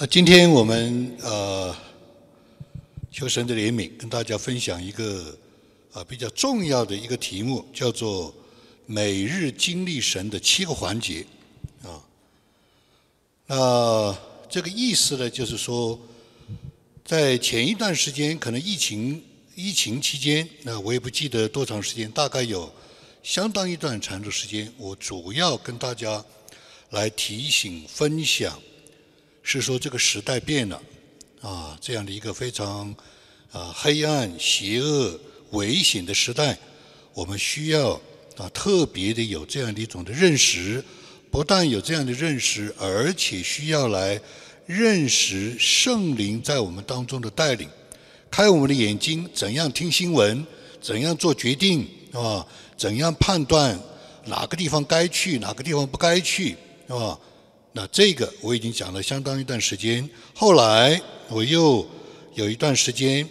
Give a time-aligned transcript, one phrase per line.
[0.00, 1.76] 呃，今天我们呃
[3.12, 5.38] 求神的怜悯，跟大家分享一个
[5.92, 8.34] 啊比较重要的一个题目，叫做
[8.86, 11.26] 每日经历神的七个环节
[11.82, 12.00] 啊。
[13.46, 14.18] 那
[14.48, 16.00] 这个意思呢，就是说，
[17.04, 19.22] 在前一段时间，可能疫情
[19.54, 22.72] 疫情期间，那我也不记得多长时间，大概有
[23.22, 26.24] 相当一段长的时间，我主要跟大家
[26.88, 28.58] 来提醒分享。
[29.42, 30.82] 是说这个时代变了，
[31.40, 32.94] 啊，这样的一个非常
[33.52, 35.18] 啊黑暗、邪恶、
[35.50, 36.58] 危险的时代，
[37.14, 38.00] 我们需要
[38.36, 40.84] 啊特别的有这样的一种的认识，
[41.30, 44.20] 不但有这样的认识，而且需要来
[44.66, 47.68] 认识圣灵在我们当中的带领，
[48.30, 50.46] 开我们的眼睛，怎样听新闻，
[50.80, 53.76] 怎样做决定，啊，怎样判断
[54.26, 57.18] 哪个地方该去，哪个地方不该去，啊？
[57.72, 61.88] 那这个我已经讲了相当一段时间，后来我又
[62.34, 63.28] 有一段时间，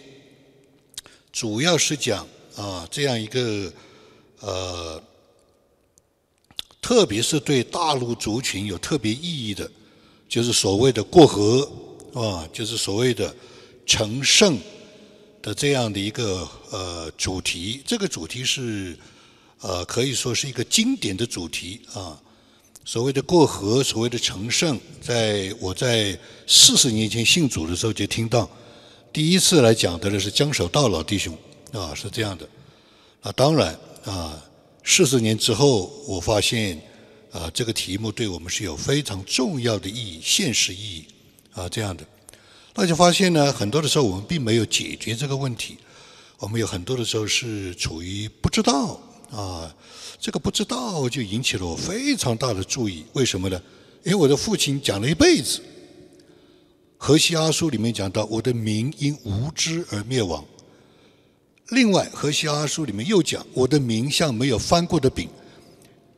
[1.30, 3.70] 主要是讲啊这样一个
[4.40, 5.02] 呃，
[6.80, 9.70] 特别是对大陆族群有特别意义的，
[10.26, 11.70] 就是所谓的过河
[12.14, 13.36] 啊，就是所谓的
[13.84, 14.58] 成圣
[15.42, 17.82] 的这样的一个呃主题。
[17.84, 18.96] 这个主题是
[19.60, 22.18] 呃可以说是一个经典的主题啊。
[22.92, 28.50] 所谓的过河，所谓的成圣，在我在四十年前信主的时候就听到，
[29.12, 31.38] 第一次来讲的呢是江守道老弟兄
[31.70, 32.48] 啊，是这样的。
[33.20, 34.42] 啊，当然啊，
[34.82, 36.82] 四十年之后，我发现
[37.30, 41.04] 啊，这个题目对我们是有非常重要的意义、现实意义
[41.52, 42.04] 啊，这样的。
[42.74, 45.76] 那就发现呢，很多的时候我们并没有解决这个问题，
[46.38, 49.72] 我们有很多的时候是处于不知道啊。
[50.20, 53.60] 这个不知道就引起了我非常大的注意，为什么呢？
[54.04, 55.58] 因为我的父亲讲了一辈子，
[56.98, 60.44] 《荷西阿书》里面讲到我的民因无知而灭亡。
[61.70, 65.26] 另外，《荷西阿书》里面又讲我的民像没有翻过的饼，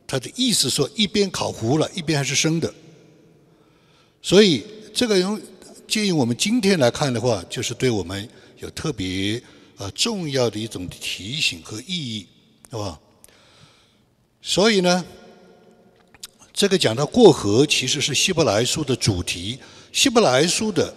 [0.05, 2.73] 他的意思说一边烤糊了，一边还是生的。
[4.21, 5.39] 所以，这个用
[5.87, 8.27] 建议我们今天来看的话，就是对我们
[8.59, 9.41] 有特别
[9.77, 12.27] 呃重要的一种提醒和意义，
[12.69, 12.99] 是吧？
[14.45, 15.05] 所以呢，
[16.51, 19.57] 这个讲到过河，其实是希伯来书的主题。
[19.93, 20.93] 希伯来书的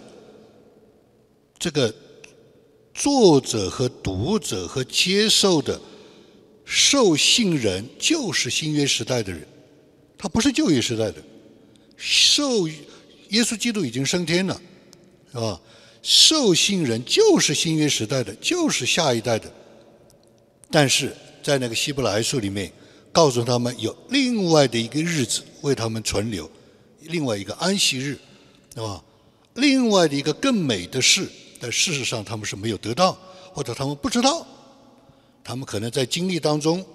[1.57, 1.93] 这个
[2.93, 5.79] 作者和读者和接受的
[6.65, 9.47] 受信人，就是新约时代的人，
[10.17, 11.23] 他不是旧约时代的。
[11.95, 14.61] 受耶稣基督已经升天了，
[15.31, 15.61] 是吧？
[16.03, 19.49] 受信人就是新约时代的，就是下一代的。
[20.69, 22.69] 但是在那个希伯来书里面。
[23.17, 26.47] 告诉他们有另外的一个日子为他们存留，
[27.01, 28.15] 另外一个安息日，
[28.75, 29.03] 是吧？
[29.55, 31.27] 另外的一个更美的事，
[31.59, 33.17] 但事实上他们是没有得到，
[33.55, 34.45] 或者他们不知道，
[35.43, 36.85] 他们可能在经历当中，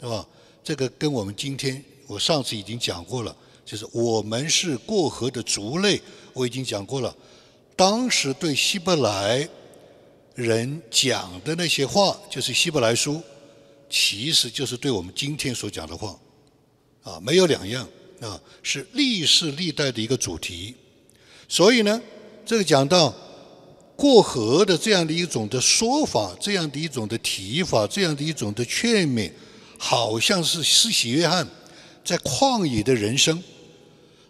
[0.00, 0.24] 对吧？
[0.62, 6.00] 这个跟我们今天我上次已经讲过了，就是我们是过河的族类，
[6.32, 7.12] 我已经讲过了。
[7.74, 9.48] 当时对希伯来
[10.36, 13.20] 人讲的那些话，就是希伯来书。
[13.92, 16.18] 其实就是对我们今天所讲的话，
[17.02, 17.86] 啊，没有两样
[18.22, 20.74] 啊，是历世历代的一个主题。
[21.46, 22.00] 所以呢，
[22.46, 23.14] 这个讲到
[23.94, 29.30] 过河的这样的一种的说法，这样的一种的提法，这样的一种的劝勉，
[29.76, 31.46] 好像是施洗约翰
[32.02, 33.44] 在旷野的人生。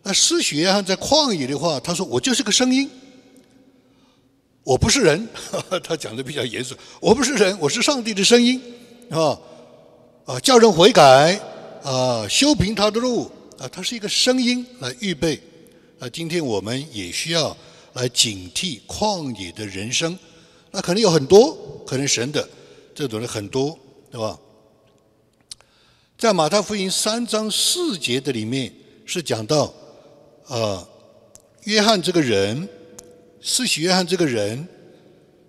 [0.03, 2.91] 那施洗约翰在旷野的话，他说：“我就是个声音，
[4.65, 5.29] 我不是人。”
[5.85, 8.61] 他讲的比较严肃，我不是人，我是上帝的声音，
[9.09, 9.39] 啊。
[10.25, 11.41] 啊，叫人悔改，
[11.83, 13.29] 啊，修平他的路，
[13.59, 15.41] 啊，它是一个声音来预备。
[15.99, 17.57] 啊，今天我们也需要
[17.95, 20.17] 来警惕旷野的人生。
[20.71, 22.49] 那可能有很多，可能神的
[22.95, 23.77] 这种人很多，
[24.13, 24.39] 对吧？
[26.17, 28.73] 在马太福音三章四节的里面
[29.05, 29.75] 是讲到，
[30.47, 30.87] 啊，
[31.65, 32.69] 约翰这个人，
[33.43, 34.69] 四喜约翰这个人，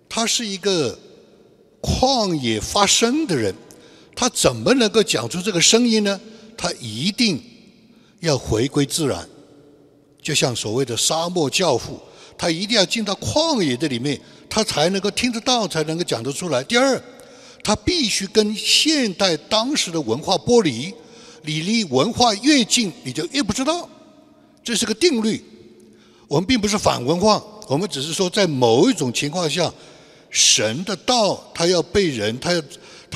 [0.08, 0.98] 他是一个
[1.80, 3.54] 旷野发声的人。
[4.16, 6.20] 他怎么能够讲出这个声音呢？
[6.56, 7.42] 他一定
[8.20, 9.28] 要回归自然，
[10.22, 12.00] 就像所谓的沙漠教父，
[12.38, 14.18] 他一定要进到旷野的里面，
[14.48, 16.62] 他才能够听得到，才能够讲得出来。
[16.62, 17.02] 第二，
[17.64, 20.94] 他必须跟现代当时的文化剥离，
[21.42, 23.88] 你离文化越近，你就越不知道，
[24.62, 25.42] 这是个定律。
[26.28, 29.70] 我们并不是反文化，我们只是说在某一种情况下，
[30.30, 32.62] 神的道他要被人，他要。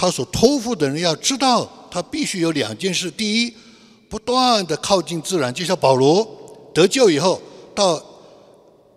[0.01, 3.53] 他所托付的人要知道，他必须有两件事：第一，
[4.09, 6.25] 不断的靠近自然，就像保罗
[6.73, 7.43] 得救以后
[7.75, 8.01] 到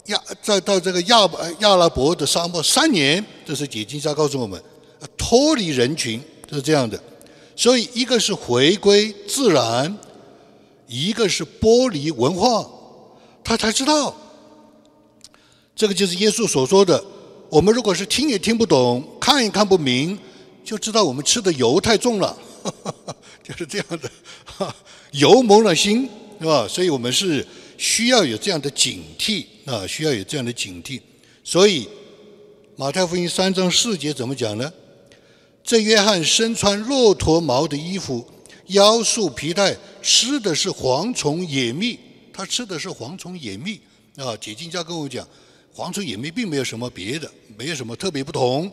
[0.06, 1.27] 亚再到这个亚
[1.57, 4.62] 亚拉伯的沙漠三年，这是解经家告诉我们，
[5.18, 7.01] 脱离人群就是这样的。
[7.56, 9.97] 所以一个是回归自然，
[10.88, 12.69] 一个是剥离文化，
[13.44, 14.15] 他才知道。
[15.75, 17.04] 这个就是耶稣所说的：
[17.50, 20.18] 我们如果是听也听不懂，看也看不明，
[20.63, 22.38] 就知道我们吃的油太重了，
[23.44, 24.12] 就是这样的，
[25.12, 26.10] 油蒙了心，
[26.40, 26.68] 是吧？
[26.68, 27.46] 所以我们是
[27.78, 31.02] 需要有这样的警惕啊，需要有这样的警惕。
[31.44, 31.88] 所以
[32.75, 34.72] 马太福音三章四节怎么讲呢？
[35.63, 38.25] 这约翰身穿骆驼毛的衣服，
[38.68, 42.00] 腰束皮带，吃的是蝗虫野蜜。
[42.34, 43.80] 他吃的是蝗虫野蜜
[44.16, 44.36] 啊！
[44.38, 45.28] 解经家跟我讲。
[45.75, 48.72] 蝗虫野蜜并没有什么别的，没有什么特别不同，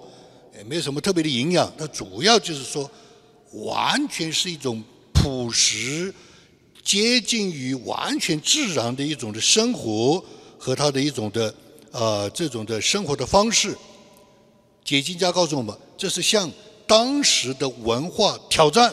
[0.58, 1.72] 也没有什么特别的营养。
[1.78, 2.90] 它主要就是说，
[3.52, 4.82] 完全是一种
[5.14, 6.12] 朴实、
[6.82, 10.22] 接近于完全自然的一种的生活
[10.58, 11.54] 和它的一种的
[11.92, 13.76] 呃这种的生活的方式。
[14.84, 16.50] 解经家告诉我们，这是向
[16.86, 18.92] 当时的文化挑战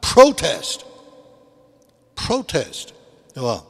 [0.00, 2.84] ，protest，protest，
[3.34, 3.64] 对吧？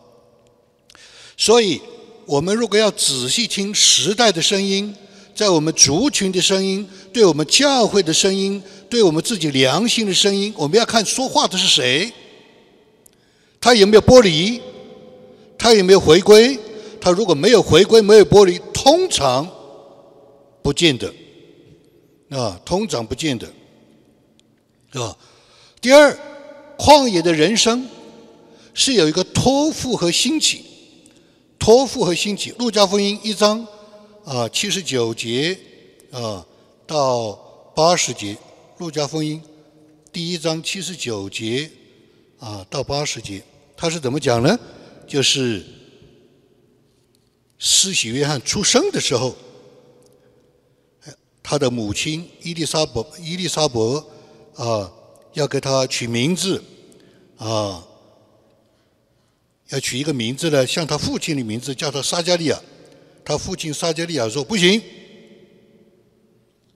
[1.36, 1.80] 所以。
[2.28, 4.92] 我们如果要仔细听时代的声音，
[5.36, 12.10] 在我们族群的声音，对我们教会的声音，对我们自己良心的声音，我们要看说话的是谁，
[13.60, 14.58] 他有没有剥离，
[15.58, 16.58] 他有没有回归？
[16.98, 19.46] 他如果没有回归，没有剥离，通常
[20.62, 21.12] 不见得，
[22.30, 23.46] 啊，通常不见得，
[24.90, 25.14] 是吧？
[25.82, 26.18] 第二，
[26.78, 27.86] 旷野的人生
[28.72, 30.64] 是有一个托付和兴起。
[31.58, 33.66] 托付和兴起，《路加福音》一章
[34.26, 35.56] 啊七十九节
[36.10, 36.44] 啊
[36.84, 37.32] 到
[37.76, 38.34] 八十节，
[38.78, 39.40] 《路加福音》
[40.12, 41.70] 第一章七十九节
[42.40, 43.40] 啊到八十节，
[43.76, 44.58] 他是怎么讲呢？
[45.06, 45.64] 就是
[47.56, 49.36] 施洗约翰出生的时候，
[51.40, 54.04] 他的母亲伊丽莎伯伊丽莎伯
[54.56, 54.92] 啊
[55.34, 56.60] 要给他取名字
[57.36, 57.86] 啊。
[59.68, 62.60] 要取一个名字呢，像他父亲的名字，叫他撒加利亚。
[63.26, 64.80] 他父亲撒加利亚说不行，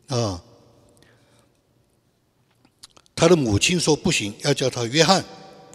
[0.09, 0.43] 啊，
[3.15, 5.21] 他的母亲说不行，要叫他约翰，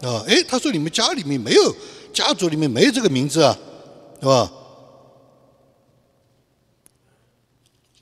[0.01, 1.73] 啊，哎，他说你们家里面没有，
[2.11, 3.57] 家族里面没有这个名字啊，
[4.19, 4.51] 是吧？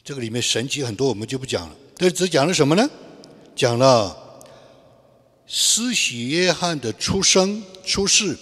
[0.04, 1.76] 这个里面神奇很多，我们就不讲了。
[1.96, 2.90] 这只讲了什么呢？
[3.56, 4.18] 讲了
[5.46, 8.36] 施洗约翰的出生、出世。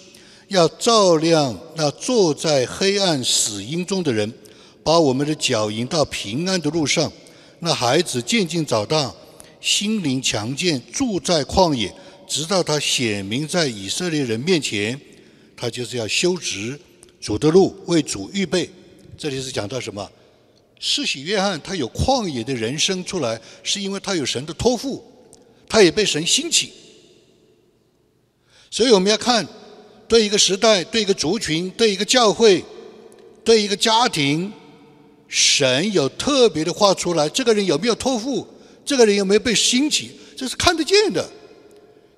[0.52, 4.30] 要照亮那坐在黑暗死荫中的人，
[4.84, 7.10] 把我们的脚引到平安的路上。
[7.60, 9.14] 那孩子渐渐长大，
[9.62, 11.90] 心灵强健，住在旷野，
[12.28, 15.00] 直到他显明在以色列人面前。
[15.56, 16.78] 他就是要修直
[17.18, 18.68] 主的路，为主预备。
[19.16, 20.06] 这里是讲到什么？
[20.78, 25.02] 施洗约翰他有旷野的人生出来，是因为他有神的托付，
[25.66, 26.74] 他也被神兴起。
[28.70, 29.48] 所以我们要看。
[30.12, 32.62] 对一个时代，对一个族群，对一个教会，
[33.42, 34.52] 对一个家庭，
[35.26, 37.26] 神有特别的话出来。
[37.30, 38.46] 这个人有没有托付？
[38.84, 40.10] 这个人有没有被兴起？
[40.36, 41.26] 这是看得见的，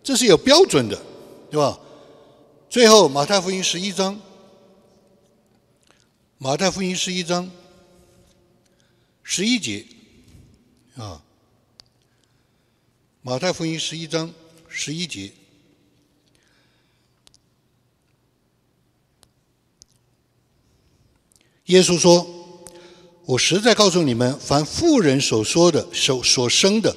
[0.02, 1.00] 这是有标准的，
[1.48, 1.78] 对吧？
[2.68, 4.20] 最后，马太福音十一章，
[6.38, 7.48] 马太福音十一章
[9.22, 9.86] 十一节
[10.96, 11.22] 啊，
[13.22, 14.34] 马太福音十一章
[14.68, 15.30] 十一节。
[21.66, 22.26] 耶稣说
[23.24, 26.94] ：“我实在告诉你们，凡妇人所说的、所所生的，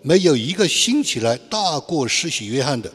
[0.00, 2.90] 没有一个兴起来大过施洗约翰的。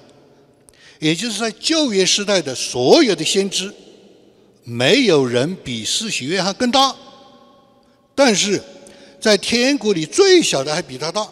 [0.97, 3.71] 也就是在旧约时代的所有的先知，
[4.63, 6.95] 没有人比施洗约翰更大。
[8.15, 8.59] 但是
[9.19, 11.27] 在天国里最小的还比他大，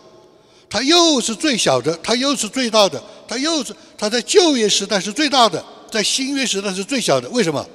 [0.69, 7.27] 他又是最小的，他又是最大的，他又是他在旧约时代是最大的，在新约时代是最小的。
[7.29, 7.67] 为什么？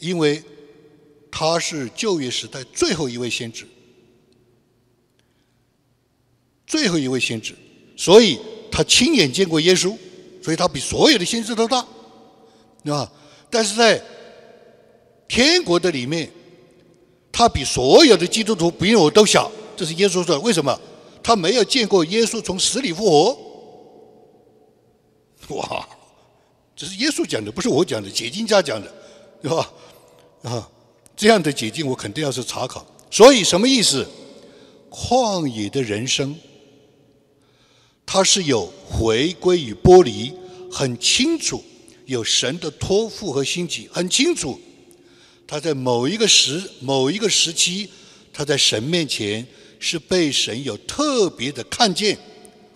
[0.00, 0.42] 因为。”
[1.32, 3.64] 他是旧约时代最后一位先知，
[6.66, 7.54] 最后一位先知，
[7.96, 8.36] 所以
[8.68, 9.96] 他亲眼见过耶稣，
[10.42, 11.86] 所以他比所有的先知都大，
[12.82, 13.10] 对吧？
[13.48, 14.02] 但是在
[15.28, 16.28] 天国的里面，
[17.30, 20.40] 他比所有的基督徒比我都小，这是耶稣说的。
[20.40, 20.78] 为什么？
[21.22, 23.38] 他没有见过耶稣从死里复活。
[25.54, 25.88] 哇，
[26.74, 28.92] 这是耶稣讲的，不是我讲的，解经家讲的，
[29.40, 29.72] 对吧？
[30.42, 30.70] 啊。
[31.16, 34.08] 这样的解经我肯定要是查考，所以什么意思？
[34.88, 36.34] 旷野的人生，
[38.06, 40.32] 它是有回归与剥离，
[40.72, 41.62] 很清楚，
[42.06, 44.58] 有神的托付和兴起，很清楚，
[45.46, 47.90] 他在某一个时某一个时期，
[48.32, 49.46] 他在神面前
[49.78, 52.18] 是被神有特别的看见，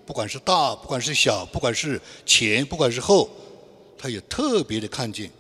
[0.04, 3.30] 不管是大，不管是小，不管是前，不管是后，
[3.97, 5.30] 他有特别的看见。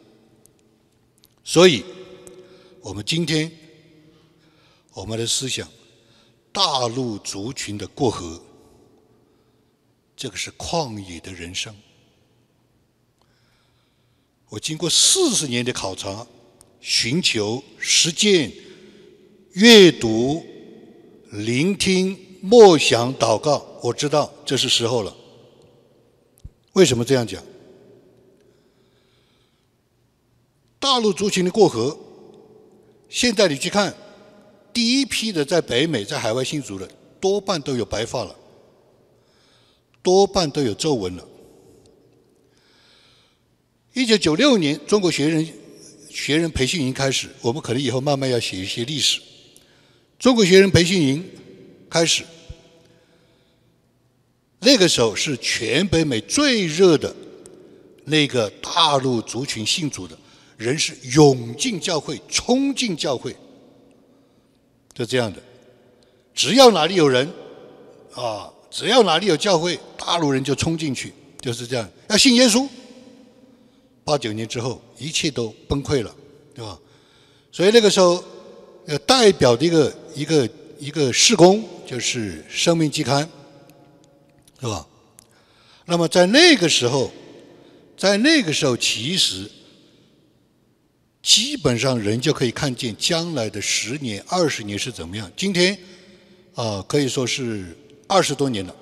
[1.44, 1.84] 所以，
[2.84, 3.50] 我们今天
[4.92, 5.66] 我们的思想，
[6.52, 8.38] 大陆族群的过河，
[10.14, 11.74] 这个是旷野的人生。
[14.50, 16.26] 我经过四十年的考察。
[16.86, 18.52] 寻求、实践、
[19.52, 20.44] 阅读、
[21.30, 25.16] 聆听、默想、祷告，我知道这是时候了。
[26.74, 27.42] 为什么这样讲？
[30.78, 31.98] 大陆族群的过河，
[33.14, 33.94] 现在你去看，
[34.72, 36.90] 第一批的在北美、在海外信主的，
[37.20, 38.34] 多半都有白发了，
[40.02, 41.24] 多半都有皱纹了。
[43.92, 45.48] 一九九六年，中国学人。
[46.10, 49.20] 学人培训营开始，我们可能以后慢慢要写一些历史。
[50.16, 51.24] 中国学人培训营
[51.90, 52.22] 开始，
[54.60, 57.12] 那个时候是全北美最热的
[58.04, 60.16] 那个大陆族群信主的
[60.56, 63.34] 人是涌进教会，冲进教会，
[64.92, 65.38] 就这样的。
[66.34, 67.28] 只要哪里有人
[68.14, 71.88] 啊，只要哪里有教会，大陆人就冲进去，就是这样。
[72.08, 72.68] 要信耶稣。
[74.04, 76.14] 八九年之后，一切都崩溃了，
[76.54, 76.78] 对吧？
[77.50, 78.22] 所以那个时候，
[78.86, 83.24] 呃，代表的一个一个一个事工就是《生命季刊》，
[84.60, 84.86] 是吧？
[85.86, 87.10] 那么在那个时候，
[87.96, 89.50] 在那个时候，其实
[91.24, 95.28] 基本上人就可以看见将来的十年、二十年是怎么样。
[95.34, 95.76] 今天
[96.54, 97.74] 啊，可以说是
[98.06, 98.76] 二十多年了，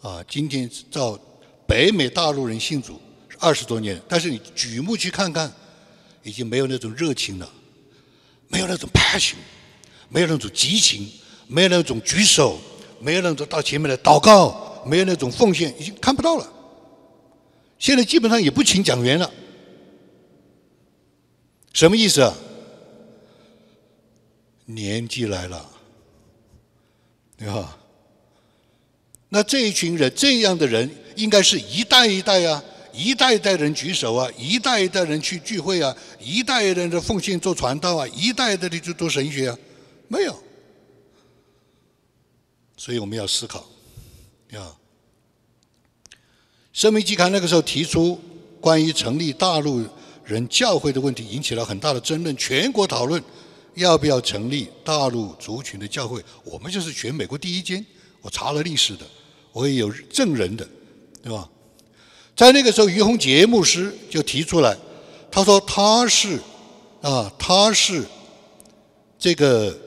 [0.00, 1.16] 啊，今天到
[1.64, 3.00] 北美大陆人信主。
[3.38, 5.52] 二十多年，但是你举目去看看，
[6.22, 7.48] 已经没有那种热情了，
[8.48, 9.34] 没有那种 passion，
[10.08, 11.06] 没有那种激情，
[11.46, 12.58] 没有那种举手，
[12.98, 16.52] 没有那种到前面来祷告，没有那种奉献，已经看不到了。
[17.78, 19.30] 现在基本上也不请讲员了，
[21.76, 22.34] 什么意思啊？
[24.64, 25.70] 年纪来了，
[27.36, 27.76] 对吧？
[29.28, 32.64] 那这一群人，这样的人，应该是一代一代啊。
[32.94, 39.58] 一代一代人举手啊，一代一代人去聚会啊，一代一代的奉献做传道啊，一代一代的去读神学啊，
[40.08, 40.42] 没有。
[42.78, 43.68] 所以我们要思考，
[44.52, 44.72] 啊，
[46.72, 48.18] 《生命季刊》那个时候提出
[48.62, 49.86] 关于成立大陆
[50.26, 53.22] 人教会的问题，引起了很大的争论，全国讨论
[53.74, 56.20] 要不要成立大陆族群的教会。
[56.42, 57.84] 我们就是全美国第一间，
[58.20, 59.06] 我查了历史的，
[59.52, 60.68] 我也有证人的，
[61.22, 61.48] 对吧？
[62.34, 64.76] 在那个时候，于洪杰牧师就提出来，
[65.30, 66.40] 他说他是
[67.02, 68.04] 啊，他是
[69.18, 69.78] 这个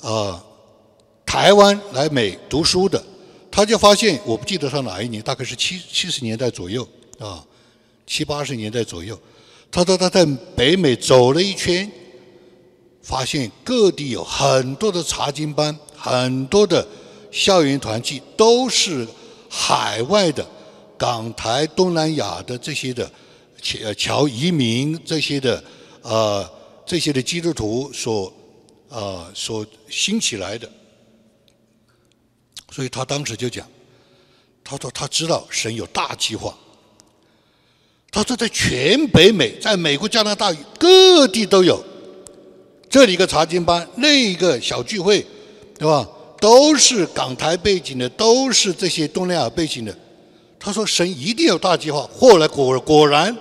[0.00, 0.42] 啊
[1.26, 3.04] 台湾来美读书的，
[3.50, 6.88] 他就发现我不记得他哪一年，大概是七七十年代左右
[7.18, 7.44] 啊，
[8.06, 9.20] 七八十年代左右。
[9.70, 10.24] 他说他在
[10.56, 11.90] 北美走了一圈，
[13.02, 16.86] 发现各地有很多的查经班，很多的
[17.30, 19.06] 校园团契都是
[19.48, 20.46] 海外的。
[20.98, 23.10] 港台、东南亚的这些的
[23.62, 25.64] 侨侨移民，这些的
[26.02, 26.46] 呃
[26.84, 28.30] 这些的基督徒所
[28.90, 30.70] 啊所兴起来的，
[32.70, 33.66] 所以他当时就讲，
[34.62, 36.54] 他说他知道神有大计划，
[38.10, 41.82] 他说在全北美，在美国、加拿大各地都有，
[42.88, 45.24] 这里一个查经班，那一个小聚会，
[45.78, 46.08] 对吧？
[46.40, 49.94] 都是港台背景的，都是这些东南亚背景的。
[50.58, 53.36] 他说：“神一定有大计划。”后来果果然，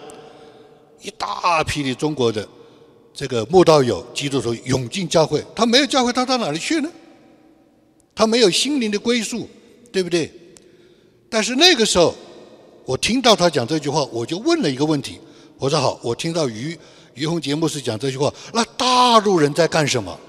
[1.02, 2.48] 一大批的中国的
[3.14, 5.44] 这个慕道友、基督徒涌进教会。
[5.56, 6.90] 他没有教会，他到哪里去呢？
[8.14, 9.50] 他没有心灵的归宿，
[9.92, 10.32] 对不对？
[11.30, 12.14] 但是那个时候，
[12.90, 15.20] 我听到他讲这句话，我就问了一个问题：
[15.60, 16.76] 我说好，我听到于
[17.14, 20.20] 于洪节目是讲这句话，那大陆人在干什么？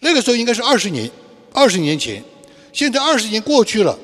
[0.00, 1.10] 那个时候应该是二十年，
[1.52, 2.24] 二十年前。
[2.72, 3.98] 现在二十年过去了。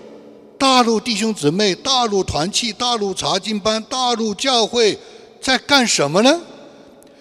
[0.58, 4.98] 大陆弟兄姊妹、大陆团契、大陆查经班、大陆教会
[5.40, 6.38] 在干什么呢？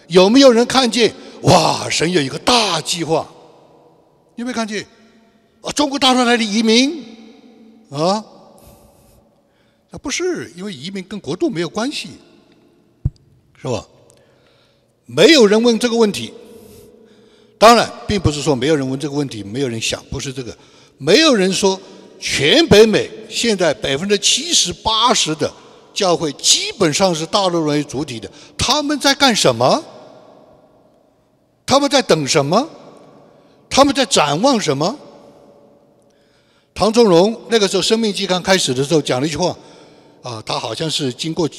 [0.08, 1.14] 有没有人看见？
[1.44, 3.26] 哇，神有一个大计划，
[4.36, 4.86] 有没有看见？
[5.62, 7.02] 啊，中国大陆来的移民
[7.90, 8.26] 啊？
[9.92, 12.10] 啊，不是，因为移民跟国度没有关系，
[13.62, 13.86] 是吧？
[15.06, 16.34] 没有人问这个问题。
[17.58, 20.56] 当然，并不是说没有人问这个问题，没有人想，不是这个，
[20.98, 21.80] 没有人说。
[22.20, 25.54] 全北美现在百分之七十八十的
[25.94, 28.28] 教会基本上是大陆人为主体的，
[28.58, 29.86] 他们在干什么？
[31.64, 32.68] 他们在等什么？
[33.70, 34.98] 他们在展望什么？
[36.74, 39.56] 唐仲荣那个时候《生命季刊》开始的时候讲了一句话，
[40.28, 41.50] 啊，他好像是经过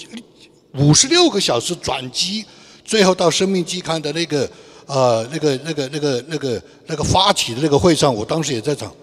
[0.75, 2.45] 五十六个小时转机，
[2.85, 4.51] 最后到《生命季刊》的那个
[4.85, 8.95] 呃，那个、那个、那个、那个、那个发起的那个会上，我当时也在场。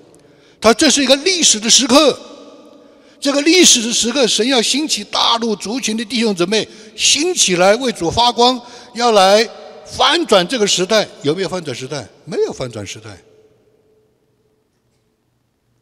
[0.62, 2.16] 他这是一个历史的时刻，
[3.20, 8.62] 这个历史的时刻，神要兴起大陆族群的弟兄姊妹兴起来为主发光，
[8.94, 9.50] 要来
[9.88, 11.08] 翻转这个时代。
[11.24, 12.08] 有没有翻转时代？
[12.24, 13.10] 没有翻转时代。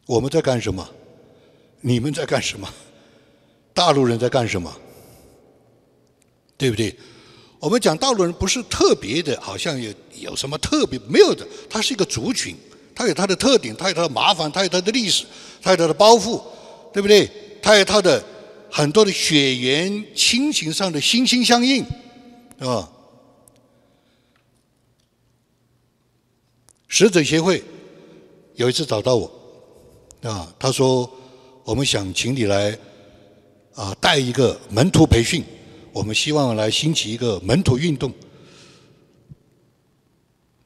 [0.06, 0.88] 我们在干什么？
[1.82, 2.66] 你们在干什么？
[3.74, 4.74] 大陆人在干什么？
[6.58, 6.96] 对不对？
[7.60, 12.56] 我们讲大陆人不是特别的，好像有有什么特别没有的，它是一个族群，
[12.94, 15.26] 它有它的特点，它有它的麻烦，它有它的历史，
[15.62, 16.42] 它有它的包袱，
[16.94, 17.30] 对不对？
[17.62, 18.24] 它有它的
[18.70, 21.84] 很多的血缘亲情上的心心相印，
[22.60, 22.90] 啊？
[26.88, 27.64] 使者协会
[28.56, 29.32] 有一次找到我。
[30.22, 31.10] 啊，他说
[31.66, 32.78] ：“我们想请你来
[33.76, 35.44] 啊，带一个门徒培训。
[35.92, 38.12] 我们希望来兴起一个门徒运动。”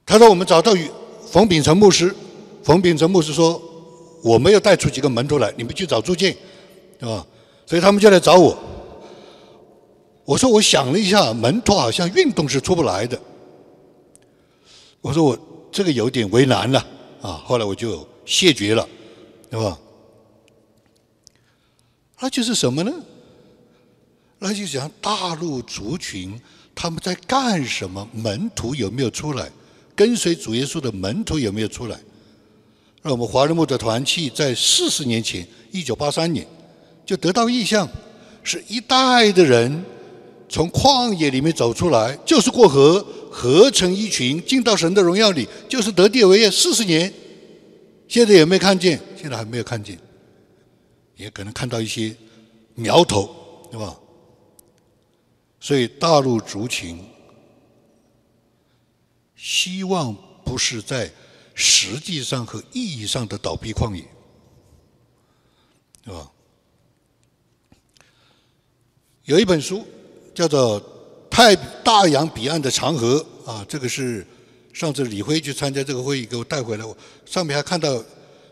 [0.05, 0.73] 他说：“我们找到
[1.25, 2.15] 冯秉成牧师，
[2.63, 3.61] 冯秉成牧师说，
[4.23, 6.35] 我没有带出几个门徒来，你们去找朱建，
[6.97, 7.25] 对吧？
[7.65, 8.57] 所以他们就来找我。
[10.23, 13.19] 我说：我想了一下，门徒好像运动是出不来的。
[15.01, 15.37] 我说我
[15.71, 16.85] 这个有点为难了
[17.21, 17.41] 啊。
[17.45, 18.87] 后来我就谢绝了。”
[19.49, 19.79] 对吧？
[22.19, 22.91] 那就是什么呢？
[24.39, 26.39] 那就讲大陆族群
[26.75, 28.07] 他们在干什么？
[28.13, 29.49] 门徒有没有出来？
[29.95, 31.99] 跟随主耶稣的门徒有没有出来？
[33.01, 36.45] 那我们华人牧的团契在四十年前，一九八三年
[37.05, 37.87] 就得到意向，
[38.43, 39.83] 是一代的人
[40.49, 46.51] 从旷野里面走出来，就是过河，合成一群，进到神的荣耀里，就是得地为业。
[46.51, 47.11] 四十年，
[48.07, 48.99] 现在有没有看见？
[49.19, 49.97] 现在还没有看见，
[51.17, 52.15] 也可能看到一些
[52.75, 53.97] 苗头，对吧？
[55.59, 57.03] 所以大陆族群
[59.35, 61.11] 希望不是在
[61.55, 64.05] 实际上和意义上的倒闭旷野，
[66.05, 66.31] 对吧？
[69.25, 69.83] 有一本书
[70.35, 70.79] 叫做
[71.31, 74.25] 《太大洋彼岸的长河》啊，这个是
[74.71, 78.03] 上次李辉去参加这个会议给我带回来，我上面还看到。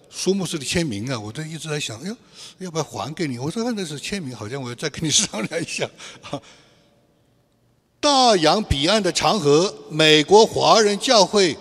[0.09, 2.15] 苏牧师的签名啊，我都一直在想，哎呦，
[2.59, 3.37] 要不要还给你？
[3.37, 5.89] 我说那是签名，好像我要再跟你商量一下。
[7.99, 11.57] 大洋彼岸的长河，美国华人教会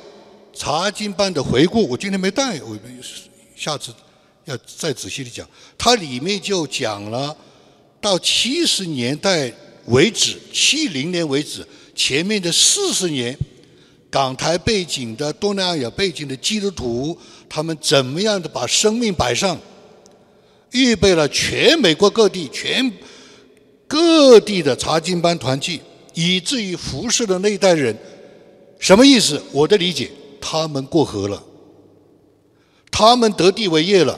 [0.53, 2.79] 查经班的回顾，我今天没带，我
[3.57, 3.93] 下次
[4.45, 5.49] 要再仔细的讲。
[5.77, 7.37] 它里面就讲了
[8.01, 9.53] 到七十年代
[9.87, 13.37] 为止，七零年为止，前面的四十年。
[14.15, 19.59] 港台背景的、东南亚背景的基督徒，他们怎么样的把生命摆上，
[20.71, 22.93] 预备了全美国各地、全
[23.89, 25.81] 各地的查经班团契，
[26.13, 27.93] 以至于服侍的那一代人，
[28.79, 29.43] 什么意思？
[29.51, 31.43] 我的理解，他们过河了，
[32.93, 34.17] 他们得地为业了，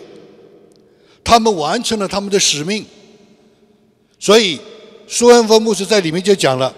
[1.25, 2.85] 他们完成了他们的使命。
[4.19, 4.61] 所以
[5.09, 6.77] 苏恩峰牧师在里面就讲了。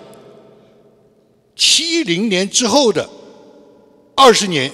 [1.59, 3.07] 七零年之后的
[4.14, 4.71] 二十年，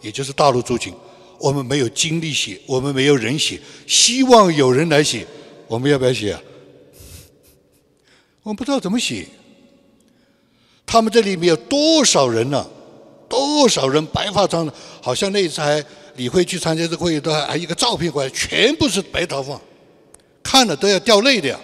[0.00, 0.94] 也就是大陆族群，
[1.40, 5.26] 我们没有精力写，我们没有人写，希望有人来写，
[5.66, 6.40] 我们要不要写啊？
[8.44, 9.26] 我们不知道怎么写。
[10.86, 12.64] 他们这里面有多少人呢？
[13.28, 14.74] 多少人白发苍苍？
[15.02, 19.60] 好像那次还李辉去参加这个会议，都还还一个照片过来，全部是白头发，
[20.44, 21.58] 看了都要掉泪的呀。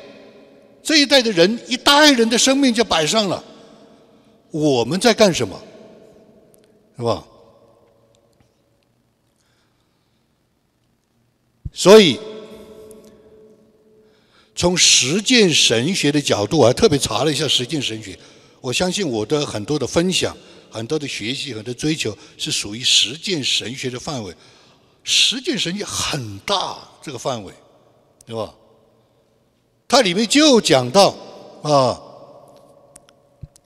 [0.82, 3.44] 这一代的人，一代人的生命就摆上了。
[4.50, 5.60] 我们在干什么？
[6.96, 7.24] 是吧？
[11.72, 12.18] 所以，
[14.54, 18.18] 从实践神学的角度，我还特别查了一下实践神学。
[18.60, 20.36] 我相信我的很多的分享、
[20.68, 24.34] 很多的学习、很多追求，是属于实践神学的范围。
[25.04, 27.54] 实践神学很大，这个范围，
[28.26, 28.52] 对吧？
[29.88, 31.14] 它里面就讲到
[31.62, 32.02] 啊。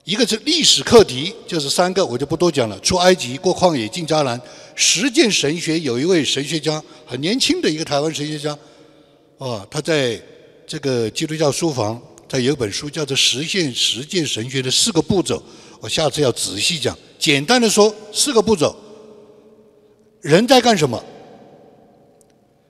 [0.05, 2.79] 一个是历史课题，就是三个，我就不多讲了。
[2.79, 4.39] 出埃及、过旷野、进迦南。
[4.75, 8.55] 实践神学有一位神学家，很年轻的一个台湾神学家，
[9.39, 10.21] 啊，他在
[10.67, 15.37] 这个基督教书房，他有一本书叫做《实现实践神学的四个步骤》。
[15.79, 16.95] 我下次要仔细讲。
[17.17, 18.75] 简单的说，四个步骤。
[20.21, 21.03] 人在干什么？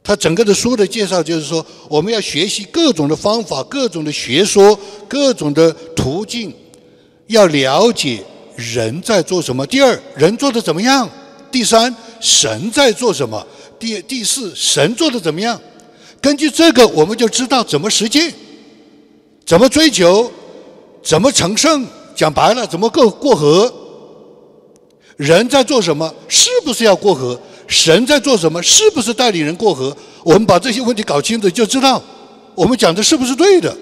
[0.02, 6.54] 他整个的书的介绍就是说，我们要学习各种的方法、各种的学说、各种的途径。
[7.28, 8.24] 要了解
[8.56, 9.66] 人在做什么？
[9.66, 11.10] 第二，人做的怎么样？
[11.52, 13.46] 第三，神在做什么？
[13.80, 15.60] 第第四，神做的怎么样？
[16.22, 18.34] 根据这个，我们就知道怎么实践，
[19.46, 20.32] 怎么追求，
[21.04, 21.86] 怎么成圣。
[22.16, 23.72] 讲白了，怎么过过河？
[25.18, 26.14] 人在做什么？
[26.28, 27.40] 是不是要过河？
[27.68, 28.64] 神在做什么？
[28.64, 29.96] 是不是带领人过河？
[30.24, 32.02] 我们把这些问题搞清楚，就知道
[32.56, 33.76] 我们讲的是不是对的。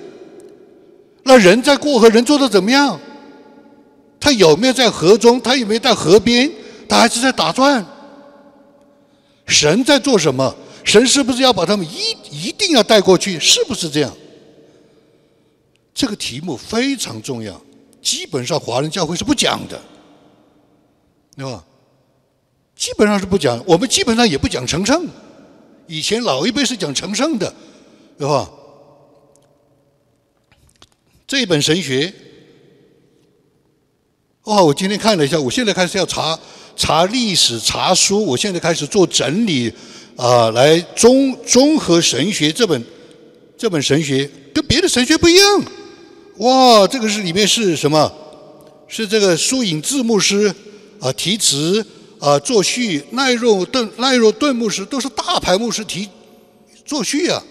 [1.23, 2.99] 那人在过河，人做的怎么样？
[4.23, 5.41] 他有没有在河中？
[5.41, 6.49] 他有没有在河边？
[6.87, 7.85] 他还是在打转？
[9.45, 10.55] 神在做什么？
[10.85, 13.37] 神是不是要把他们一一定要带过去？
[13.37, 14.15] 是不是这样？
[15.93, 17.61] 这个题目非常重要，
[18.01, 19.77] 基本上华人教会是不讲的，
[21.35, 21.61] 对吧？
[22.77, 25.05] 基本上是不讲，我们基本上也不讲成圣。
[25.85, 27.53] 以前老一辈是讲成圣的，
[28.17, 28.49] 对吧？
[31.27, 32.13] 这本神学，
[34.43, 36.37] 哦，我今天看了一下，我现在开始要查
[36.75, 39.71] 查历史、查书，我现在开始做整理，
[40.17, 42.83] 啊，来综综合神学这本
[43.57, 45.65] 这本神学跟别的神学不一样。
[46.37, 48.11] 哇，这个是里面是什么？
[48.87, 50.53] 是这个疏影字牧师
[50.99, 51.85] 啊题词
[52.19, 56.09] 啊作序，奈若顿奈若顿牧师都是大牌牧师题
[56.83, 57.41] 作序啊，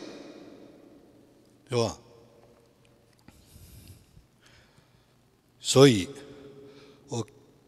[1.71, 1.97] 对吧？
[5.59, 6.07] 所以，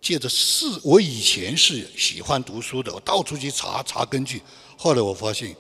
[0.05, 4.43] 借着四，我以前是喜欢读书的，我到处去查查根据。
[4.77, 5.57] 后来我发现，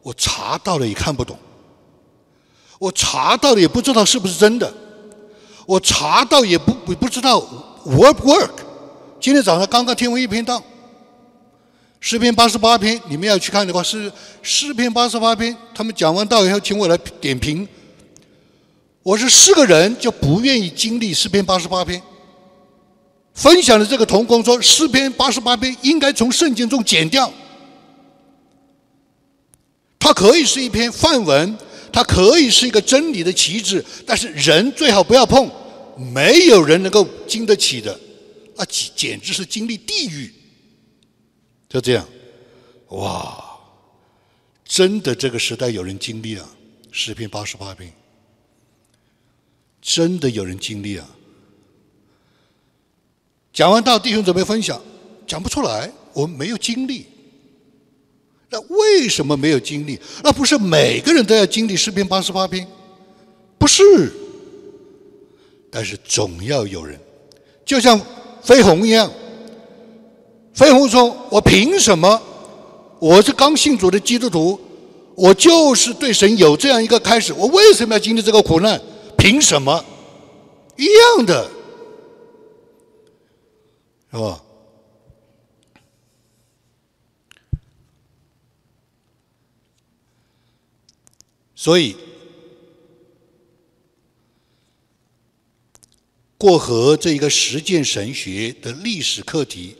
[0.00, 1.38] 我查到了也看不懂，
[2.78, 4.72] 我查到了也不知道是不是真的，
[5.66, 7.38] 我查到也不不不知道
[7.84, 8.52] work work。
[9.20, 10.64] 今天早上刚刚听完一篇道，
[12.00, 15.54] 诗篇八十八篇，你们要去看的话是诗篇八十八篇。
[15.74, 17.68] 他们讲完道以后，请我来点评。
[19.02, 22.02] 我是四个人就不愿意经历诗篇八十八篇。
[23.34, 27.32] 分享的这个同工说，诗篇八十八篇应该从圣经中剪掉。
[29.98, 31.56] 它可以是一篇范文，
[31.92, 35.50] 它可以是一个真理的旗帜，但是人最好不要碰，
[36.12, 37.92] 没有人能够经得起的，
[38.56, 40.32] 啊，简简直是经历地狱。
[41.68, 42.06] 就这样，
[42.88, 43.42] 哇，
[44.64, 46.46] 真的这个时代有人经历啊
[46.90, 47.92] 诗篇八十八篇。
[49.80, 51.08] 真的有人经历啊！
[53.52, 54.80] 讲完道，弟兄准备分享，
[55.26, 57.06] 讲不出来，我们没有经历。
[58.50, 59.98] 那为什么没有经历？
[60.22, 62.66] 那不是每个人都要经历诗篇八十八篇，
[63.58, 64.12] 不是。
[65.70, 66.98] 但是总要有人，
[67.64, 67.98] 就像
[68.42, 69.10] 飞鸿一样。
[70.52, 72.20] 飞鸿说：“我凭什么？
[72.98, 74.60] 我是刚信主的基督徒，
[75.14, 78.80] 我就是对神有这样一个开始，我为什么要经历这个苦难？”
[79.16, 79.82] 凭什么？
[80.76, 81.48] 一样的，
[84.12, 84.44] 是吧？
[91.54, 91.96] 所以，
[96.36, 99.76] 过河这一个实践神学的历史课题，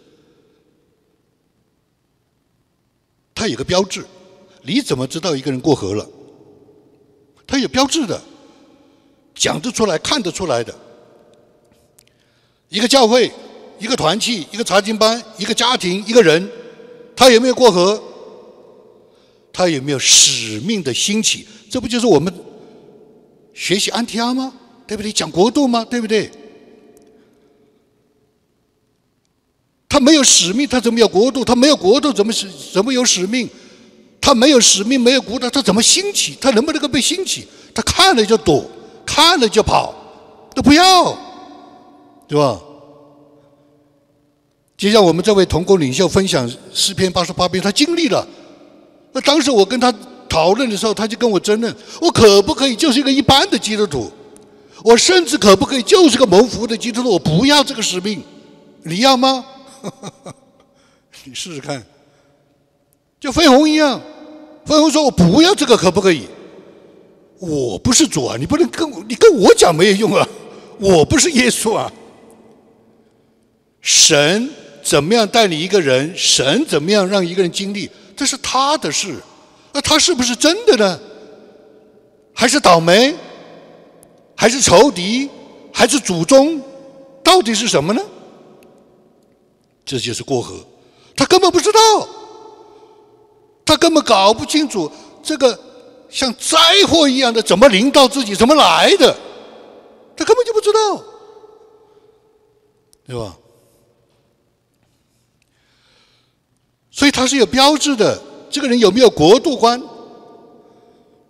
[3.35, 4.07] 它有个标志。
[4.63, 6.09] 你怎么知道一个人过河了？
[7.47, 8.23] 它有标志的。
[9.35, 10.79] 讲得出来、看得出来的，
[12.69, 13.33] 一个教会、
[13.83, 16.49] 一个团契、一个查经班、一个家庭、一个人，
[17.17, 18.01] 他有没有过河？
[19.53, 21.45] 他有没有使命的兴起？
[21.69, 22.33] 这不就是我们
[23.53, 24.53] 学习安提阿吗？
[24.87, 25.11] 对不对？
[25.13, 25.85] 讲国度吗？
[25.85, 26.31] 对不对？
[29.89, 31.45] 他没有使命，他怎么有国度？
[31.45, 33.51] 他没有国度，怎么使怎么有使命？
[34.21, 36.39] 他没有使命，没有国度，他怎么兴起？
[36.41, 37.49] 他能不能够被兴起？
[37.75, 38.65] 他看了就躲。
[39.05, 39.93] 看了就跑，
[40.55, 41.19] 都不要，
[42.29, 42.59] 对吧？
[44.83, 48.27] 就像我们这位同工领袖分享诗篇八十八篇，他经历了。
[49.13, 49.95] 那当时我跟他
[50.29, 54.11] 讨论的时候，他就跟我争论：我可不可以就是一个一般的基督徒？
[54.83, 57.11] 我甚至可不可以就是个蒙福的基督徒？
[57.11, 58.25] 我不要这个使命，
[58.83, 59.45] 你要吗？
[61.23, 61.81] 你试试看，
[63.21, 64.01] 就飞鸿一样。
[64.65, 66.27] 飞鸿说：“我不要这个，可不可以？”
[67.39, 70.27] 我不是主啊，你不能跟我，你跟我讲没有用啊！
[70.81, 71.93] 我不是耶稣啊！
[73.81, 74.51] 神
[74.83, 76.13] 怎么样带领一个人？
[76.17, 77.91] 神怎么样让一个人经历？
[78.17, 79.17] 这是他的事。
[79.73, 81.01] 那他是不是真的呢？
[82.35, 83.15] 还是倒霉？
[84.37, 85.31] 还是仇敌？
[85.73, 86.61] 还是祖宗？
[87.23, 88.03] 到底是什么呢？
[89.85, 90.57] 这就是过河，
[91.17, 92.09] 他根本不知道，
[93.65, 94.91] 他根本搞不清楚
[95.23, 95.59] 这个。
[96.11, 98.35] 像灾祸一样的，怎么临到自己？
[98.35, 99.17] 怎么来的？
[100.15, 101.03] 他根本就不知道，
[103.07, 103.35] 对吧？
[106.93, 108.23] 所以他是有标志的。
[108.49, 109.83] 这个人有没有国度观？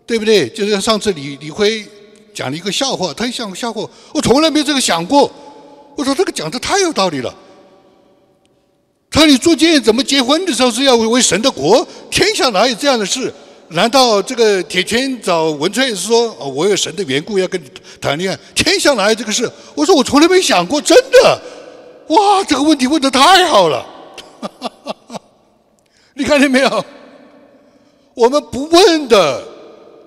[0.04, 0.48] 对不对？
[0.48, 1.86] 就是上次李李辉
[2.34, 5.30] 讲了一个笑话，他讲笑话，我从来没这个想过。
[5.96, 7.32] 我说这个讲的太有道理了。
[9.08, 11.86] 他说你做见怎么结婚的时候是要为神的国？
[12.10, 13.32] 天下哪有这样的事？
[13.68, 17.70] 难道这个铁拳找文翠是说哦，我有神的缘故要跟你
[18.00, 18.38] 谈恋爱？
[18.54, 19.50] 天下哪有这个事？
[19.76, 21.40] 我说我从来没想过，真的。
[22.08, 23.86] 哇，这个问题问的太好了。
[26.14, 26.84] 你看见没有？
[28.14, 29.48] 我们不问的。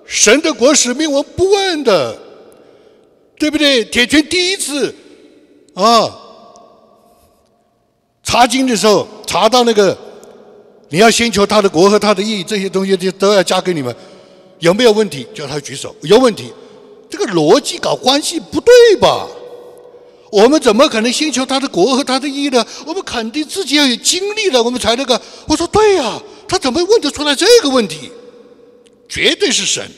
[0.08, 2.16] 神的国使命，我们不问的，
[3.36, 3.84] 对不对？
[3.86, 4.94] 铁拳第一次
[5.74, 6.16] 啊
[8.22, 9.98] 查经的时候，查到那个
[10.90, 13.92] 你要先求他的国和他的义，这些东西就都要加给你们，
[14.60, 15.26] 有没有问题？
[15.34, 16.52] 叫他举手，有问题。
[17.10, 19.26] 这个逻辑搞关系不对吧？
[20.32, 22.64] 我们怎么可能先求他的国和他的义呢？
[22.84, 25.20] 我们肯定自己要有经历了，我们才那个。
[25.46, 28.10] 我说对呀，他怎么问得出来这个问题？
[29.08, 29.88] 绝对是神，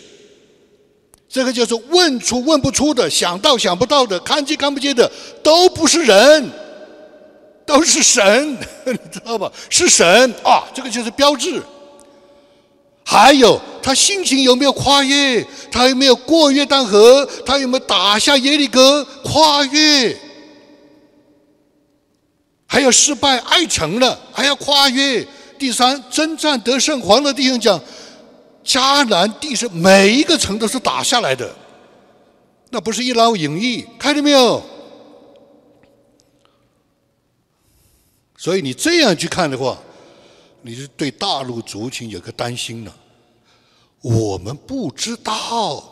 [1.29, 5.11] 这个就是问出问不出的，想到想不到的，看见看不见的，
[5.43, 6.51] 都不是人，
[7.65, 9.51] 都是神， 你知道吧？
[9.71, 11.63] 是神啊，这个就是标志。
[13.11, 15.43] 还有他心情有没有跨越？
[15.73, 17.27] 他有没有过约旦河？
[17.47, 19.03] 他有没有打下耶利哥？
[19.25, 20.15] 跨越？
[22.67, 25.27] 还有失败爱成了，还要跨越？
[25.59, 27.81] 第三，征战得胜，黄的弟兄讲。
[28.63, 31.51] 迦南地是每一个城都是打下来的，
[32.69, 34.63] 那不是一劳永逸，看见没有？
[38.37, 39.79] 所以你这样去看的话，
[40.63, 42.93] 你是对大陆族群有个担心呢。
[44.01, 45.83] 我们不知道，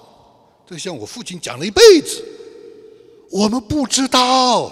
[0.69, 2.25] 这像我父亲讲了一辈子，
[3.31, 4.71] 我们不知道，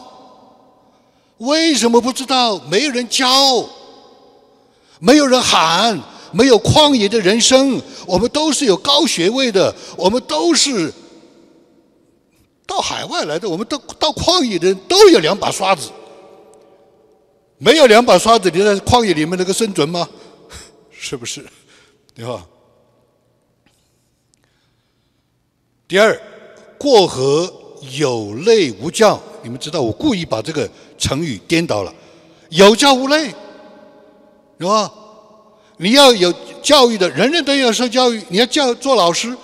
[1.39, 2.59] 为什么不知道？
[2.69, 3.69] 没有人教，
[4.99, 6.01] 没有人喊。
[6.37, 10.93] 没有旷野的人生，我们都是有高学位的，我们都是
[12.67, 15.91] 到海外来的，我们都到旷野的人都有两把刷子，
[17.65, 20.07] 没有两把刷子，你在旷野里面能够生存吗？
[20.93, 21.43] 是不是？
[22.15, 22.47] 对吧？
[25.89, 26.21] 第二，
[26.77, 27.51] 过河
[27.97, 31.95] 有泪无教，你们知道我故意把这个成语颠倒了，
[32.51, 33.29] 有教无泪，
[34.59, 34.93] 是吧？
[35.79, 38.23] 你要有教育的，人人都要受教育。
[38.29, 39.35] 你要教做老师，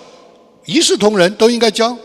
[0.65, 1.97] 一视同仁，都应该教。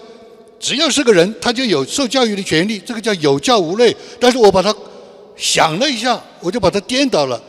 [0.58, 2.78] 只要是个人，他就有受教育的权利。
[2.78, 3.94] 这个叫有教无类。
[4.18, 4.74] 但是我把它
[5.36, 7.40] 想了一下，我就把它颠倒了。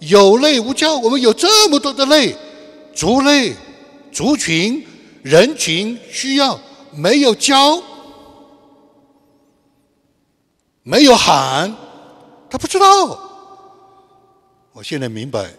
[0.00, 2.34] 有类无教，我们有这么多的类，
[2.94, 3.54] 族类、
[4.10, 4.86] 族群、
[5.22, 6.58] 人群需要，
[6.92, 7.82] 没有教，
[10.82, 11.74] 没有喊，
[12.48, 12.86] 他不知道。
[14.72, 15.50] 我现在明白。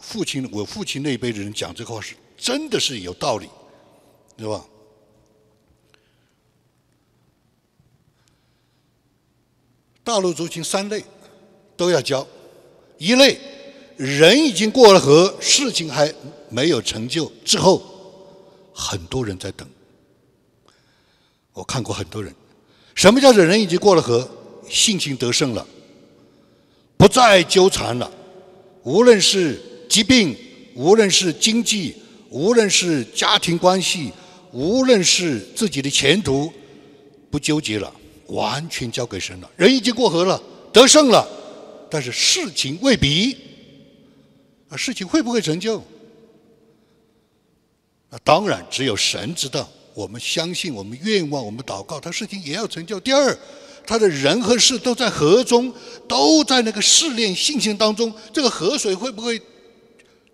[0.00, 3.48] 父亲，我父亲那一辈的人讲这话是真的是有道理，
[4.36, 4.64] 对吧？
[10.06, 11.04] 大陆族群三类
[11.76, 12.24] 都要教，
[12.96, 13.36] 一类
[13.96, 16.14] 人已经过了河，事情还
[16.48, 17.82] 没有成就之后，
[18.72, 19.68] 很多人在等。
[21.52, 22.32] 我看过很多人，
[22.94, 24.30] 什么叫做人已经过了河，
[24.68, 25.66] 性情得胜了，
[26.96, 28.08] 不再纠缠了，
[28.84, 29.60] 无论是。
[29.88, 30.36] 疾病，
[30.74, 31.94] 无论是经济，
[32.28, 34.10] 无论是家庭关系，
[34.52, 36.52] 无论是自己的前途，
[37.30, 37.94] 不纠结了，
[38.28, 39.50] 完全交给神了。
[39.56, 40.40] 人已经过河了，
[40.72, 41.26] 得胜了，
[41.90, 43.36] 但是事情未必，
[44.68, 45.82] 啊，事情会不会成就？
[48.10, 49.68] 那当然只有神知道。
[49.94, 53.00] 我们相信，我们愿望，我们祷告，他事情也要成就。
[53.00, 53.34] 第二，
[53.86, 55.72] 他的人和事都在河中，
[56.06, 59.40] 都在那个试炼信心当中，这个河水会不会？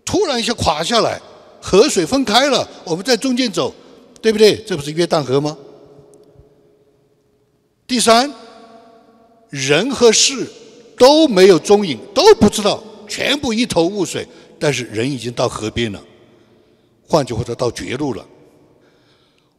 [0.03, 1.17] 突然一下垮下来，
[1.61, 3.73] 河水分开了，我们在中间走，
[4.21, 4.57] 对不对？
[4.67, 5.57] 这不是约旦河吗？
[7.93, 8.33] 第三，
[9.51, 10.51] 人和事
[10.97, 14.27] 都没有踪影，都不知道，全部一头雾水。
[14.59, 16.03] 但是人已经到河边了，
[17.07, 18.27] 换句话说，到绝路了。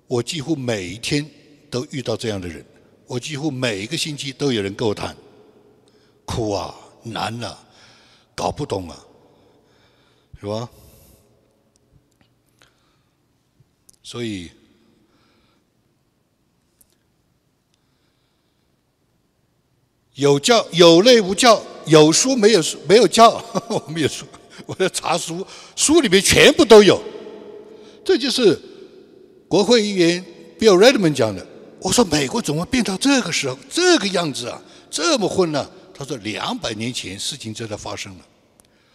[0.09, 1.25] 我几乎每一天
[1.71, 2.67] 都遇到这样的人，
[3.07, 5.17] 我几乎每一个星期都有人跟我谈，
[6.25, 7.57] 苦啊，难啊，
[8.35, 9.07] 搞不懂啊。
[10.41, 10.69] 是吧？
[14.03, 14.51] 所以
[20.15, 24.25] 有教有类无教，有书没有书没有教， 我们有书，
[24.67, 27.03] 我在查书，书里面全部都有。
[28.05, 28.59] 这就是
[29.49, 30.25] 国会议员
[30.59, 31.45] Bill Redmond 讲的。
[31.81, 34.63] 我说美国怎么变到这个时候这个样子啊？
[34.91, 35.69] 这么混乱？
[35.93, 38.25] 他说两百年前事情就在发生了。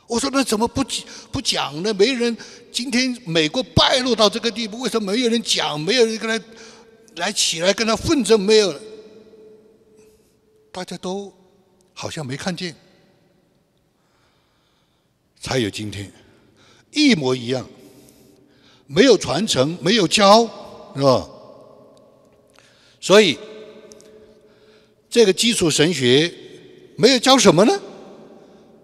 [0.07, 0.83] 我说那怎么不
[1.31, 1.93] 不讲呢？
[1.93, 2.35] 没人
[2.71, 5.79] 今天美国败落到这个地步，为什么没有人讲？
[5.79, 6.45] 没有人跟他
[7.17, 8.39] 来起来跟他奋争？
[8.39, 8.73] 没有，
[10.71, 11.33] 大家都
[11.93, 12.75] 好像没看见，
[15.39, 16.11] 才有今天，
[16.91, 17.67] 一模一样，
[18.85, 20.43] 没有传承，没有教，
[20.95, 21.29] 是吧？
[23.01, 23.37] 所以
[25.09, 26.33] 这个基础神学
[26.95, 27.81] 没有教什么呢？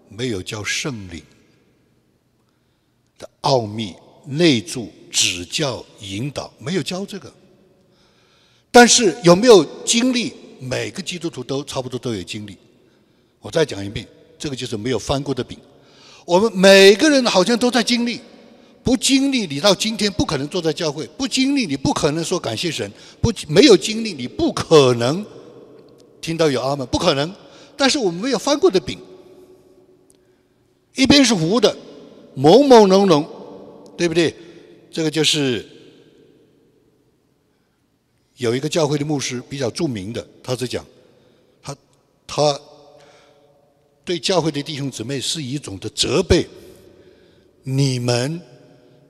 [0.08, 1.22] 没有教圣灵
[3.18, 3.94] 的奥秘、
[4.24, 7.32] 内助、指教、引导，没有教这个。
[8.70, 10.32] 但是有没有经历？
[10.58, 12.56] 每个基督徒都差不多都有经历。
[13.40, 14.06] 我再讲一遍，
[14.38, 15.58] 这个就是没有翻过的饼。
[16.24, 18.20] 我们每个人好像都在经历，
[18.82, 22.90] 不经历你到今天不可能坐在教会，不经历你不可能说感谢神，
[23.20, 25.24] 不没有经历你不可能
[26.20, 27.32] 听到有阿门，不可能。
[27.76, 28.98] 但是我们没有翻过的饼。
[30.94, 31.76] 一边是糊的，
[32.36, 33.24] 朦朦胧胧，
[33.96, 34.34] 对不对？
[34.90, 35.64] 这个就是
[38.36, 40.84] 有一个教会的牧师比较著名的，他是讲，
[41.62, 41.74] 他
[42.26, 42.60] 他
[44.04, 46.46] 对教会的弟兄姊妹是一种的责备，
[47.62, 48.40] 你们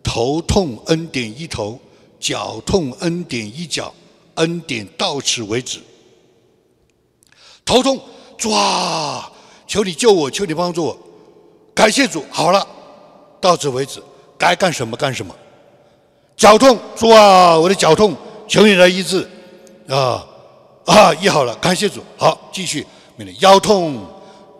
[0.02, 1.78] 头痛恩典一头，
[2.20, 3.92] 脚痛恩典一脚，
[4.36, 5.80] 恩典到此为止。
[7.64, 8.00] 头痛，
[8.38, 9.30] 抓，
[9.66, 10.96] 求你救我，求你帮助我。
[11.74, 12.64] 感谢主，好了，
[13.40, 14.00] 到此为止，
[14.38, 15.34] 该干什么干什么。
[16.36, 18.16] 脚痛，主啊，我的脚痛，
[18.48, 19.28] 求你来医治，
[19.88, 20.26] 啊
[20.84, 22.86] 啊，医好了，感谢主，好，继续。
[23.40, 24.06] 腰痛，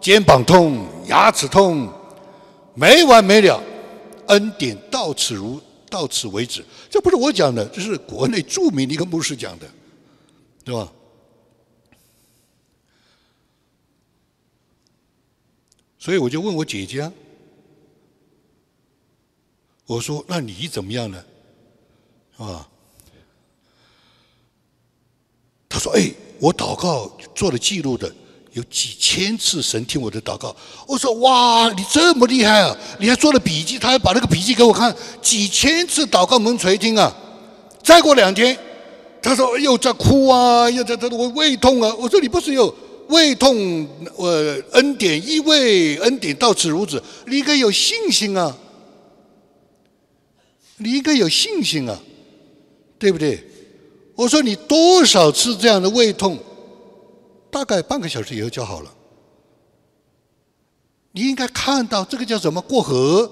[0.00, 1.92] 肩膀痛，牙齿痛，
[2.74, 3.62] 没完没了。
[4.28, 9.68] 恩典到此如到此为止，这不是我讲的，这是国内著名的一个牧师讲的，
[10.64, 10.90] 对吧？
[15.98, 17.12] 所以我就问我姐姐，啊
[19.86, 21.24] 我说：“那你怎么样呢？”
[22.38, 22.68] 啊？
[25.68, 28.12] 他说：“哎，我祷告做了记录的，
[28.52, 30.54] 有几千次神听我的祷告。”
[30.86, 32.76] 我说：“哇，你这么厉害啊！
[32.98, 37.14] 你还做了笔记，他还把那个笔记给我看，几千次祷告蒙垂听啊！”
[37.82, 38.58] 再过两天，
[39.22, 41.94] 他说又在哭啊，又在他我胃痛啊。
[41.96, 42.74] 我说：“你不是有？”
[43.08, 44.26] 胃痛，我
[44.72, 47.00] 恩典一位，恩典到此如止。
[47.28, 48.56] 你应该有信心啊！
[50.78, 51.96] 你应该有信心啊，
[52.98, 53.40] 对不对？
[54.16, 56.38] 我说你多少次这样的胃痛，
[57.50, 58.90] 大概半个小时以后就好了。
[61.12, 63.30] 你应该看到这个叫什么过河，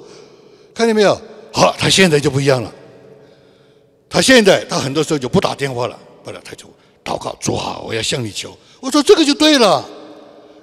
[0.74, 1.20] 看见没有？
[1.52, 2.72] 好，他现在就不一样了。
[4.08, 6.66] 他现在他很多时候就不打电话了，不了他就
[7.04, 8.56] 祷告，主啊，我要向你求。
[8.80, 9.84] 我说这个就对了，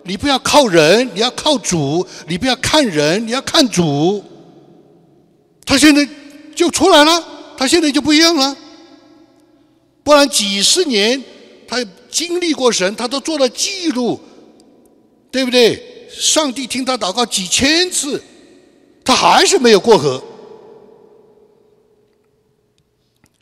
[0.04, 4.24] 你不要靠人，你要靠主；你不要看人，你要看主。
[5.66, 6.08] 他现在
[6.56, 7.24] 就出来了，
[7.58, 8.56] 他现在就不一样了。
[10.04, 11.24] 不然几十年
[11.68, 14.20] 他经历过神，他都做了记录，
[15.32, 16.08] 对不对？
[16.10, 18.22] 上帝听他祷告几千次，
[19.04, 20.24] 他还是没有过河。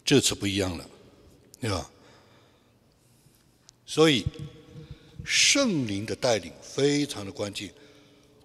[0.06, 0.86] 这次不一样了，
[1.62, 1.90] 对吧？
[3.86, 4.26] 所以。
[5.32, 7.70] 圣灵的带领非常的关键。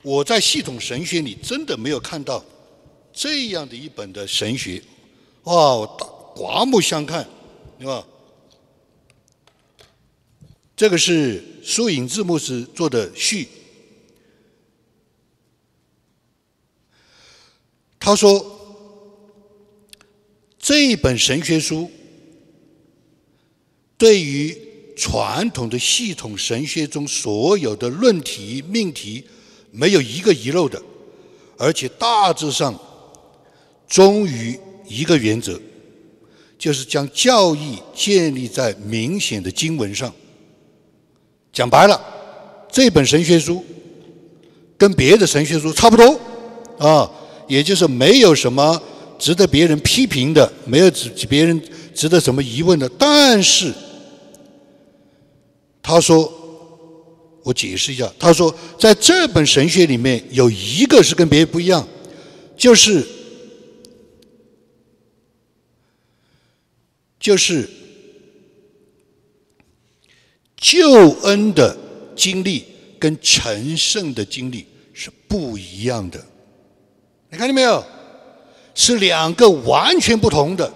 [0.03, 2.44] 我在系统神学里真的没有看到
[3.11, 4.83] 这样的一本的神学，
[5.44, 5.87] 哇，
[6.35, 7.27] 刮目相看，
[7.79, 8.07] 对吧？
[10.77, 13.49] 这个是苏颖字牧师做的序。
[17.99, 18.45] 他说，
[20.59, 21.91] 这一本神学书
[23.97, 24.63] 对于。
[24.97, 29.25] 传统的系统神学中所有的论题命题
[29.73, 30.81] 没有一个遗漏的，
[31.59, 32.79] 而且大致上
[33.89, 34.57] 忠于
[34.87, 35.61] 一个原则，
[36.65, 40.10] 就是将教义建立在明显的经文上。
[41.52, 42.00] 讲白了，
[42.73, 43.62] 这本神学书
[44.79, 46.19] 跟别的神学书差不多
[46.79, 47.10] 啊，
[47.46, 48.83] 也就是没有什么
[49.19, 51.62] 值得别人批评的，没有值别人
[51.94, 53.71] 值得什么疑问的，但是。
[55.83, 56.33] 他说
[57.44, 58.10] ：“我解释一下。
[58.19, 61.87] 他说，在这本神学里面有一个是跟别人不一样，
[62.56, 63.06] 就是
[67.25, 67.66] 就是
[70.58, 71.75] 救恩的
[72.14, 72.62] 经历
[72.98, 76.22] 跟成圣的经历是不一样的。
[77.31, 77.83] 你看见没有？
[78.75, 80.70] 是两个完全不同的。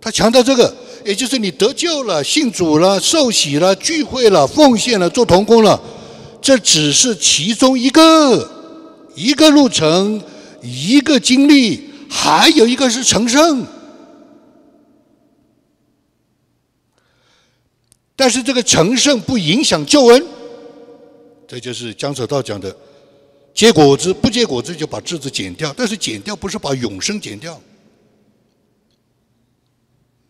[0.00, 5.80] 他强调这个。”也就是你得救了、信主了、受洗了、聚会了、奉献了、做童工了，
[6.40, 8.48] 这只是其中一个
[9.16, 10.22] 一个路程，
[10.62, 13.66] 一个经历，还有一个是成圣。
[18.14, 20.26] 但是这个成圣不影响救恩，
[21.48, 22.74] 这就是江守道讲的，
[23.54, 27.60] 结果子不结果子就把枝子剪掉，但是剪掉不是把永生剪掉。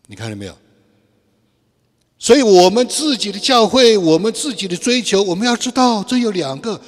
[0.07, 0.57] 你看到没有？
[2.19, 6.79] 所以我们自己的教会，我们自己的追求，我们要知道，这有两个：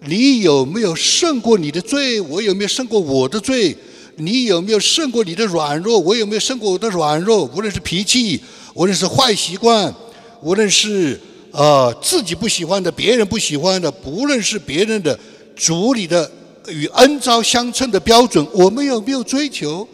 [0.00, 2.20] 你有没有胜过你的罪？
[2.20, 3.76] 我有没有胜过我的罪？
[4.16, 5.98] 你有没有胜过你的软弱？
[5.98, 7.44] 我有没有胜过我的软弱？
[7.44, 8.42] 无论是脾气，
[8.74, 9.94] 无论是坏习惯。
[10.42, 11.18] 无论是
[11.52, 15.18] 呃自己不喜欢的，别人不喜欢的，不论是别人的
[15.54, 16.30] 主里的
[16.68, 19.88] 与恩招相称的标准，我们有没有追求？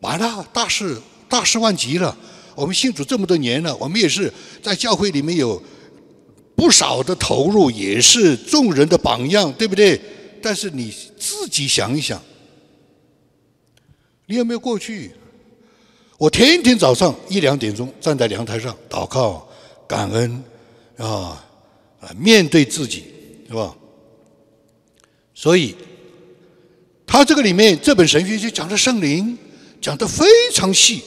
[0.00, 0.96] 完了，大事
[1.28, 2.16] 大事万极了。
[2.54, 4.32] 我们信主这么多年了，我们也是
[4.62, 5.62] 在教会里面有
[6.54, 10.00] 不少的投入，也是众人的榜样，对不对？
[10.42, 12.20] 但是你自己想一想，
[14.26, 15.12] 你有没有过去？
[16.20, 19.48] 我天天早上一两点钟站在阳台上祷告、
[19.88, 20.44] 感恩，
[20.98, 21.42] 啊
[21.98, 23.04] 啊，面对自己，
[23.48, 23.74] 是吧？
[25.34, 25.74] 所以，
[27.06, 29.38] 他这个里面这本神学就讲的圣灵，
[29.80, 31.02] 讲的非常细。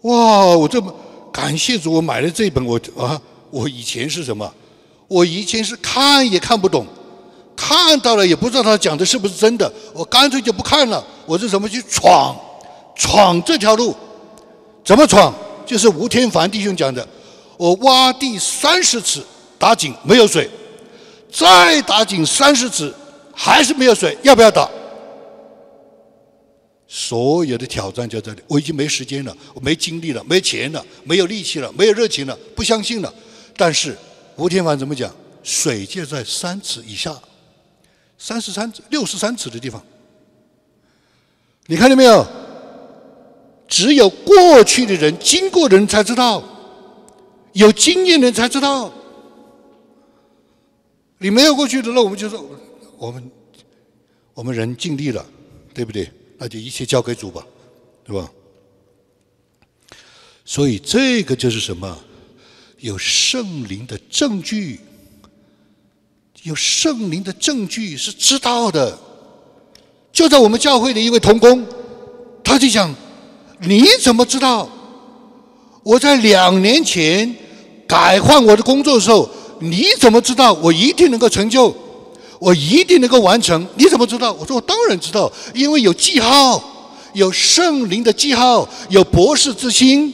[0.00, 0.94] 哇，我这么
[1.30, 4.50] 感谢主，我买了这本，我啊，我以前是什么？
[5.06, 6.86] 我以前是看也看不懂，
[7.54, 11.06] 看到了也不知道他讲的是不是真的，我干脆就不看了。
[11.26, 12.34] 我是怎么去闯？
[12.98, 13.96] 闯这条路，
[14.84, 15.32] 怎么闯？
[15.64, 17.06] 就是吴天凡弟兄讲的，
[17.56, 19.22] 我挖地三十尺，
[19.58, 20.50] 打井没有水，
[21.32, 22.92] 再打井三十尺，
[23.34, 24.68] 还是没有水，要不要打？
[26.86, 33.12] 所有的挑战就在这里，我已经没时间了，我没精力了，没钱了，没有力气了，没有热情了，不相信了。
[33.56, 33.96] 但是
[34.36, 35.14] 吴天凡怎么讲？
[35.42, 37.14] 水就在三尺以下，
[38.18, 39.82] 三十三尺、六十三尺的地方，
[41.66, 42.26] 你看见没有？
[43.68, 46.42] 只有过去的人、经过的人才知道，
[47.52, 48.90] 有经验的人才知道。
[51.18, 52.44] 你没有过去的，那我们就说，
[52.96, 53.30] 我们
[54.32, 55.24] 我们人尽力了，
[55.74, 56.10] 对不对？
[56.38, 57.44] 那就一切交给主吧，
[58.04, 58.30] 对吧？
[60.44, 61.98] 所以这个就是什么？
[62.78, 64.80] 有圣灵的证据，
[66.44, 68.98] 有圣灵的证据是知道的。
[70.12, 71.66] 就在我们教会的一位同工，
[72.42, 72.94] 他就讲。
[73.60, 74.68] 你怎么知道？
[75.82, 77.34] 我在两年前
[77.86, 79.28] 改换我的工作的时候，
[79.60, 81.74] 你怎么知道我一定能够成就？
[82.38, 83.66] 我一定能够完成？
[83.76, 84.32] 你怎么知道？
[84.34, 86.62] 我说我当然知道，因为有记号，
[87.14, 90.12] 有圣灵的记号，有博士之心，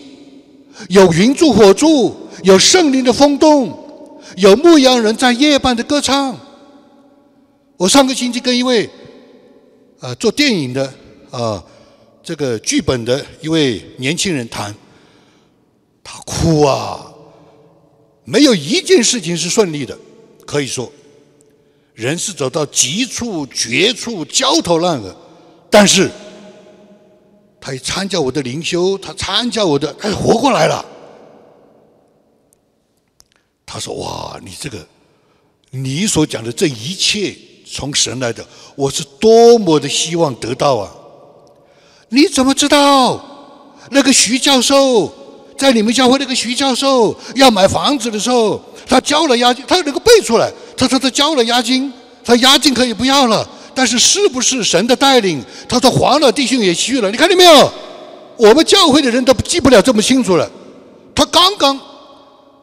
[0.88, 2.14] 有云柱火柱，
[2.44, 3.76] 有圣灵的风动，
[4.36, 6.38] 有牧羊人在夜半的歌唱。
[7.76, 8.88] 我上个星期跟一位
[10.00, 10.94] 呃做电影的
[11.30, 11.62] 啊。
[12.24, 14.74] 这个剧本的一位年轻人谈，
[16.02, 17.12] 他哭啊，
[18.24, 19.96] 没有一件事情是顺利的，
[20.46, 20.90] 可以说，
[21.92, 25.14] 人是走到极处、绝处、焦头烂额，
[25.68, 26.10] 但是，
[27.60, 30.82] 他一参加我的灵修，他参加我的，他活过来了。
[33.66, 34.86] 他说：“哇，你这个，
[35.70, 38.46] 你所讲的这一切从神来的，
[38.76, 40.90] 我是多么的希望得到啊！”
[42.08, 43.20] 你怎么知道
[43.90, 45.12] 那个徐教授
[45.56, 50.50] 在你们教会那个徐教授要买房子的时候，他交了押金，他能够背出来。
[50.76, 51.92] 他说他交了押金，
[52.24, 55.42] 他押金可以不要了，但是是不是神的带领？
[55.68, 57.72] 他说黄了弟兄也去了，你看见没有？
[58.36, 60.50] 我们教会的人都记不了这么清楚了。
[61.14, 61.78] 他刚刚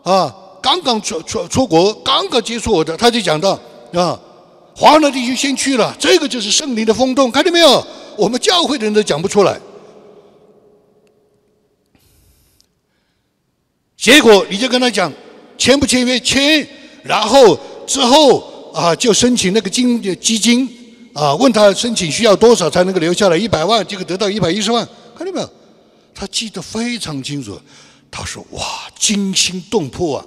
[0.04, 3.58] 啊，刚刚出出出国，刚刚接触我的，他就讲到
[3.94, 4.20] 啊，
[4.82, 7.86] 黄了弟兄先去了，这个就是圣灵的风动，看见没有？
[8.18, 9.62] 我们教会的人都讲不出来，
[13.96, 15.14] 结果你就跟他讲
[15.56, 16.68] 签不签约签，
[17.04, 17.56] 然后
[17.86, 20.68] 之后啊就申请那个金基金
[21.14, 24.84] 啊，问他申请需要多少才能够留下来一百万，结果得到一百一十万，
[25.16, 25.48] 看见没有？
[26.16, 27.56] 他记得非常清楚，
[28.10, 28.64] 他说哇
[28.98, 30.26] 惊心动魄啊！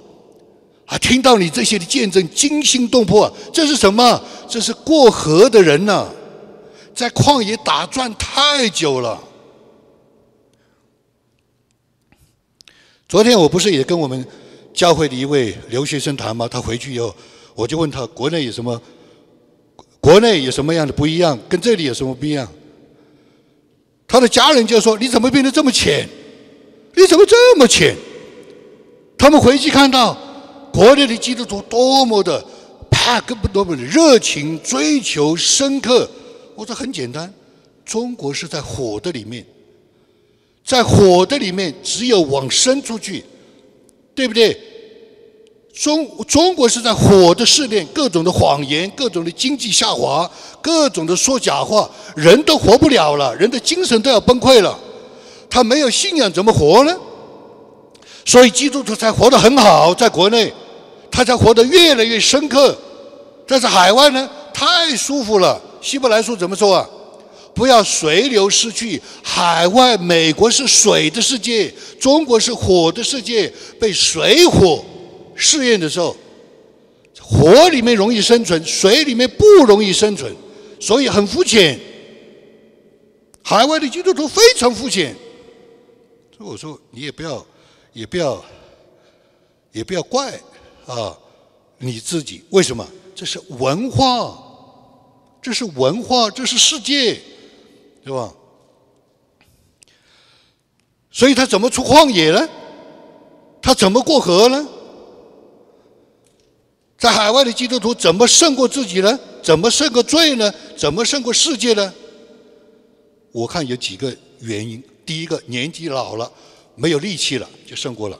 [0.85, 4.21] 啊，听到你这些的见证惊心动魄，这是什么？
[4.47, 6.07] 这是过河的人呐。
[6.93, 9.21] 在旷野打转太久了。
[13.09, 14.25] 昨天我不是也跟我们
[14.73, 16.47] 教会的一位留学生谈吗？
[16.47, 17.13] 他回去以后，
[17.53, 18.81] 我就问他国内有什么，
[19.99, 22.47] 国内有什么样的不一样，跟这里有什么不一样？
[24.07, 26.07] 他的家人就说：“你怎么变得这么浅？
[26.95, 27.95] 你怎么这么浅？”
[29.17, 30.15] 他们回去看到
[30.75, 32.43] 国内的基督徒多么的。
[32.91, 36.09] 怕，根本多么的热情、追求、深刻。
[36.55, 37.31] 我说很简单，
[37.85, 39.45] 中国是在火的里面，
[40.65, 43.23] 在火的里面，只有往深处去，
[44.15, 44.59] 对不对？
[45.73, 50.29] 中中国是在火的试炼，各种的谎言，各种的经济下滑，
[50.61, 54.79] 各种的说假话，人都活不了了，人的精神都要崩溃了。
[55.49, 56.97] 他没有信仰怎么活呢？
[58.25, 60.51] 所以基督徒才活得很好，在国内，
[61.15, 62.77] 他才活得越来越深刻。
[63.47, 65.61] 但是海外呢，太舒服了。
[65.81, 66.89] 希伯来书怎么说啊？
[67.53, 69.01] 不要随流失去。
[69.23, 73.49] 海外美国是水的世界，中国是火的世界，
[73.79, 74.83] 被水火。
[75.35, 76.13] 试验的时候，
[77.21, 80.35] 火里面容易生存，水里面不容易生存，
[80.81, 81.79] 所以很肤浅。
[83.41, 85.15] 海外的基督徒非常肤浅，
[86.35, 87.45] 所以我说你也不要，
[87.93, 88.43] 也不要，
[89.71, 90.37] 也不要怪
[90.85, 91.17] 啊
[91.77, 92.43] 你自己。
[92.49, 92.87] 为什么？
[93.13, 94.37] 这是文化，
[95.41, 97.21] 这是文化，这是世界，
[98.03, 98.33] 对吧？
[101.11, 102.49] 所以他怎么出旷野呢？
[103.61, 104.67] 他怎么过河呢？
[106.97, 109.19] 在海外的基督徒怎么胜过自己呢？
[109.41, 110.53] 怎么胜过罪呢？
[110.75, 111.93] 怎么胜过世界呢？
[113.31, 114.83] 我看有几个原因。
[115.05, 116.29] 第一个，年纪老了，
[116.75, 118.19] 没有力气了，就胜过了。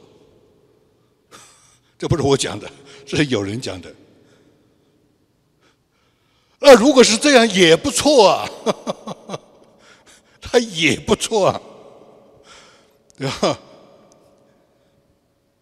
[1.98, 2.70] 这不是我讲的，
[3.06, 3.94] 是有人讲的。
[6.60, 8.50] 那如果是这样，也不错啊，
[10.42, 11.62] 他也不错啊，
[13.18, 13.60] 对吧？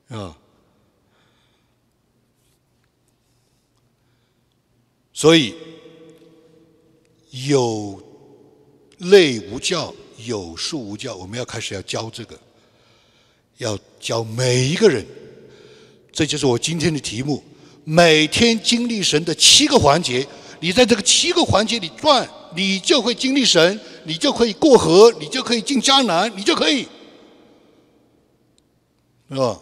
[0.10, 0.38] 啊。
[5.14, 5.56] 所以
[7.48, 8.02] 有
[8.98, 12.40] 类无教，有术无教，我们要开始要教这个，
[13.58, 15.06] 要教每一个人。
[16.14, 17.43] 这就是我今天的题目：
[17.84, 20.26] 每天经历神的七个环节。
[20.59, 26.88] 你在这个七个环节里转，你就会经历神，你就可以过河，你就可以进迦南，你就可以，
[29.30, 29.59] 是吧？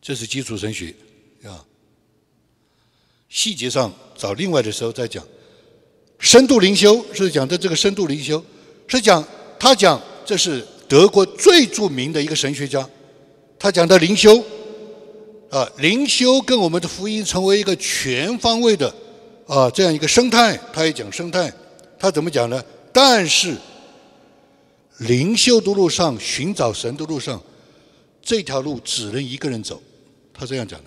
[0.00, 0.94] 这是基础神学，
[1.44, 1.66] 啊。
[3.28, 5.22] 细节上找另外的时候再讲。
[6.18, 8.42] 深度灵修是讲的这个深度灵修，
[8.86, 9.22] 是讲
[9.58, 12.88] 他讲这是德国最著名的一个神学家，
[13.62, 14.42] 他讲的灵修，
[15.50, 18.92] 啊，灵修跟我们的福音成为一个全方位的
[19.46, 21.52] 啊这样一个生态，他也讲生态，
[21.98, 22.64] 他怎么讲呢？
[22.90, 23.54] 但是
[25.00, 27.38] 灵修的路上寻找神的路上，
[28.22, 29.82] 这条路只能一个人走，
[30.32, 30.86] 他这样讲的，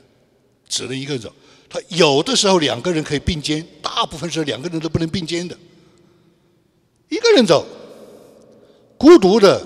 [0.68, 1.32] 只能一个人走。
[1.70, 5.56] 他有的时候两个人可以并肩，大部分时候两个人都不能并肩的。
[7.10, 7.64] 一个人走，
[8.98, 9.64] 孤独的，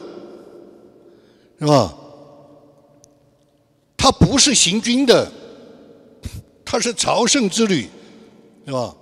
[1.58, 1.94] 是吧？
[4.08, 5.30] 他不是行军的，
[6.64, 7.90] 他是朝圣之旅，
[8.66, 8.96] 是吧？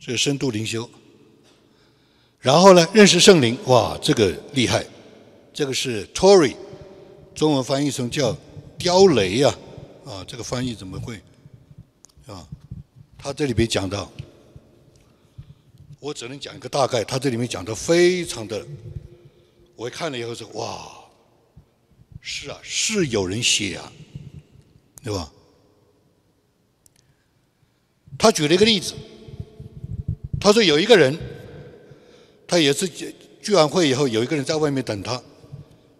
[0.00, 0.90] 这深度灵修。
[2.40, 4.84] 然后呢，认识圣灵，哇，这个厉害，
[5.52, 6.56] 这个是 Tory，
[7.36, 8.36] 中文翻译成叫
[8.76, 9.54] 刁雷呀。
[10.04, 11.22] 啊，这个翻译怎么会？
[12.26, 12.44] 啊，
[13.16, 14.10] 他这里边讲到，
[16.00, 17.04] 我只能讲一个大概。
[17.04, 18.66] 他这里面讲的非常的，
[19.76, 20.93] 我看了以后说，哇，
[22.26, 23.92] 是啊，是有人写啊，
[25.02, 25.30] 对吧？
[28.16, 28.94] 他举了一个例子，
[30.40, 31.18] 他说有一个人，
[32.46, 32.88] 他也是
[33.42, 35.22] 聚完会以后，有一个人在外面等他，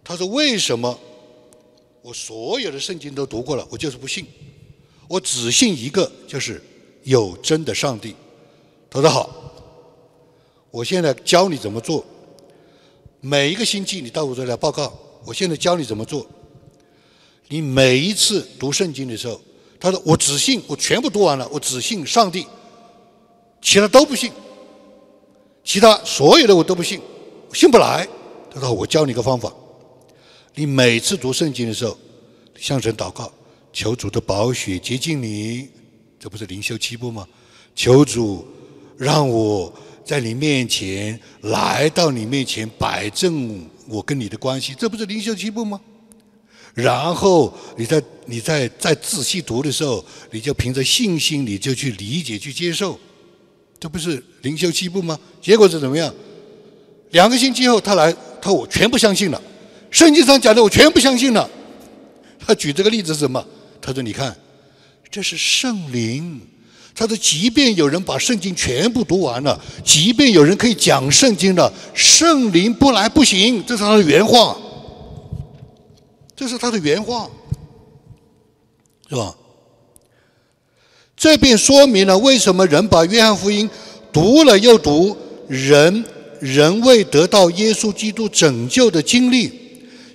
[0.03, 0.99] 他说为什么？
[2.01, 4.25] 我所有的圣经都读过了，我就是不信，
[5.07, 6.59] 我只信一个，就是
[7.03, 8.15] 有真的上帝。
[8.89, 9.53] 他说好，
[10.71, 12.03] 我现在教你怎么做。
[13.21, 14.91] 每一个星期你到我这来报告，
[15.25, 16.25] 我现在教你怎么做。
[17.47, 19.39] 你每一次读圣经的时候，
[19.79, 22.47] 他说我只信，我全部读完了，我只信上帝，
[23.61, 24.31] 其他都不信，
[25.63, 26.99] 其他所有的我都不信，
[27.53, 28.07] 信不来。
[28.51, 29.53] 他说我教你个方法。
[30.55, 31.97] 你每次读圣经的时候，
[32.55, 33.31] 向神祷告，
[33.73, 35.67] 求主的宝血接近你，
[36.17, 37.27] 这不是灵修七步吗？
[37.75, 38.47] 求主
[38.97, 39.71] 让我
[40.05, 45.81] 在你面前来到你面前摆正我跟你的关系，这不是灵修七步吗？
[46.75, 52.99] 然后你在你在在仔细读的时候，你就凭着信心，你就去理解去接受，
[53.79, 55.19] 这不是灵修七步吗？
[55.41, 56.13] 结果是怎么样？
[57.11, 59.41] 两个星期后他来，他我全部相信了。
[59.89, 61.49] 圣经上讲的，我全部相信了。
[62.37, 63.43] 他举这个例子是什么？
[63.81, 64.35] 他说：“你看，
[65.09, 66.41] 这是圣灵。”
[66.95, 74.57] 他说：“即便有人把圣经全部读完了，即便有人可以讲圣经了，圣灵不来不行。”这是他的原话。
[76.35, 77.29] 这是他的原话。
[79.09, 79.35] 是吧？
[81.17, 83.69] 这便说明了为什么人把约翰福音
[84.11, 85.15] 读了又读，
[85.47, 86.03] 人
[86.39, 89.51] 仍未得到耶稣基督拯救的经历。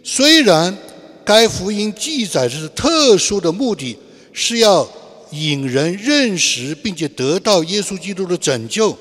[0.02, 0.76] 虽然
[1.24, 3.96] 该福音记载的是特殊的目的，
[4.32, 4.88] 是要
[5.32, 8.96] 引人认识并且得到耶稣基督的拯救，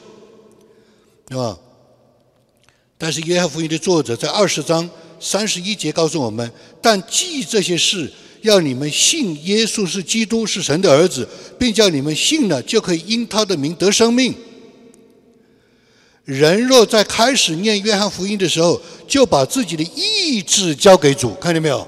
[1.30, 1.58] 是吧？
[2.98, 6.52] 但是约翰福音的作者在二十章三十一节告诉我们：
[6.82, 8.12] 但记这些事。
[8.42, 11.28] 要你们信耶稣是基督，是神的儿子，
[11.60, 14.34] 并叫你们信了，就可以因他的名得生命。
[16.24, 21.86] 人若在开始念约翰福音的时候，就把自己的意志交给主，看见没有？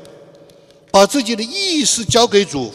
[0.92, 2.70] 把自己的意识交给主，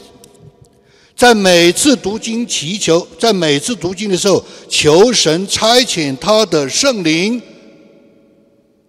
[1.17, 7.41] 在每次读经祈求，在每次读经的时候，求神差遣他的圣灵，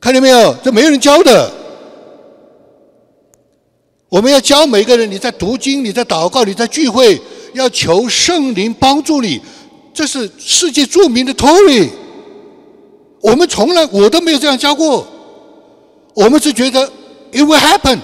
[0.02, 0.54] 看见没有？
[0.62, 1.50] 这没有人教的。
[4.10, 7.20] 我们要教每个人，你在读经，你在祷告，你在聚会，
[7.54, 9.40] 要求圣灵帮助你。
[9.94, 11.90] 这是世界著名的 Tory。
[13.22, 15.08] 我们从来我都没有这样教过。
[16.14, 16.86] 我们是觉得
[17.32, 18.00] it will happen，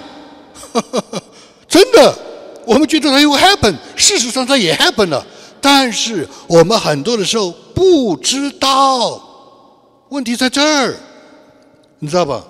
[1.68, 2.18] 真的，
[2.66, 3.76] 我们觉得它 it will happen。
[3.96, 5.26] 事实上它也 happen 了，
[5.60, 9.30] 但是我们很多的时候不知道。
[10.10, 10.96] 问题在这儿，
[12.00, 12.46] 你知道吧？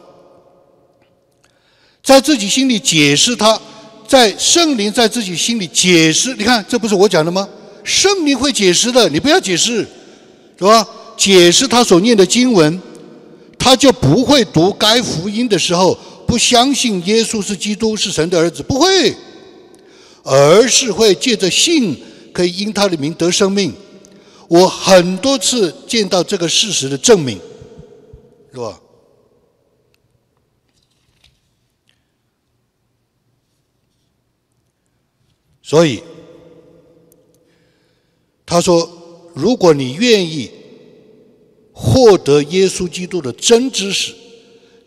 [2.03, 3.57] 在自己心里解释他，
[4.05, 7.47] 在圣灵在自己心里解释，你看这不是我讲的吗？
[7.85, 9.87] 圣灵会解释的，你不要解释，
[10.57, 10.85] 是吧？
[11.15, 12.81] 解释他所念的经文，
[13.57, 15.97] 他就不会读该福音的时候
[16.27, 19.15] 不相信耶稣是基督是神的儿子，不会，
[20.23, 22.01] 而是会借着信
[22.33, 23.73] 可以因他的名得生命。
[24.47, 27.39] 我很多次见到这个事实的证明，
[28.51, 28.79] 是吧？
[35.61, 36.03] 所以，
[38.45, 38.87] 他说
[39.33, 40.51] ：“如果你愿意
[41.71, 44.13] 获得耶稣基督的真知识，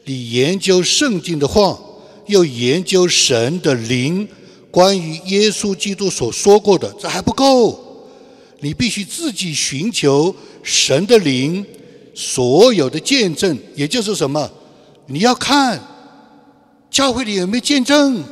[0.04, 1.80] 你研究圣经的话，
[2.26, 4.28] 又研究神的灵，
[4.76, 7.82] 关于耶稣基督所说过的，这还不够。
[8.60, 11.64] 你必须自己寻求神的灵
[12.14, 14.46] 所有的见证，也就是什么？
[15.06, 15.80] 你要看
[16.90, 18.22] 教会里有没有见证，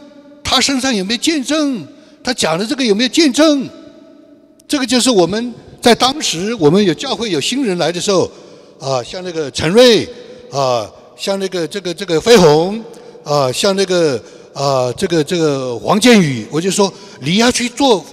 [0.43, 1.83] 他身上有没有见证。”
[2.23, 3.67] 他讲的这个有没有见证？
[4.69, 8.31] 这个就是我们在当时我们有教会有新人来的时候，
[8.79, 10.07] 啊，像那个陈瑞，
[10.53, 12.85] 啊，像那个这个这个飞鸿，
[13.23, 14.23] 啊，像那个
[14.55, 18.05] 啊这个这个王建宇，我就说你要去做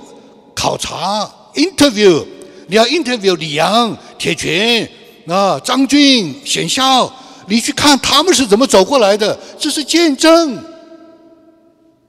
[0.55, 2.25] 考察 interview，
[2.67, 4.89] 你要 interview 李阳、铁拳
[5.27, 7.11] 啊、张俊、显孝，
[7.47, 10.57] 你去看他们是怎么走过来的，这是见证，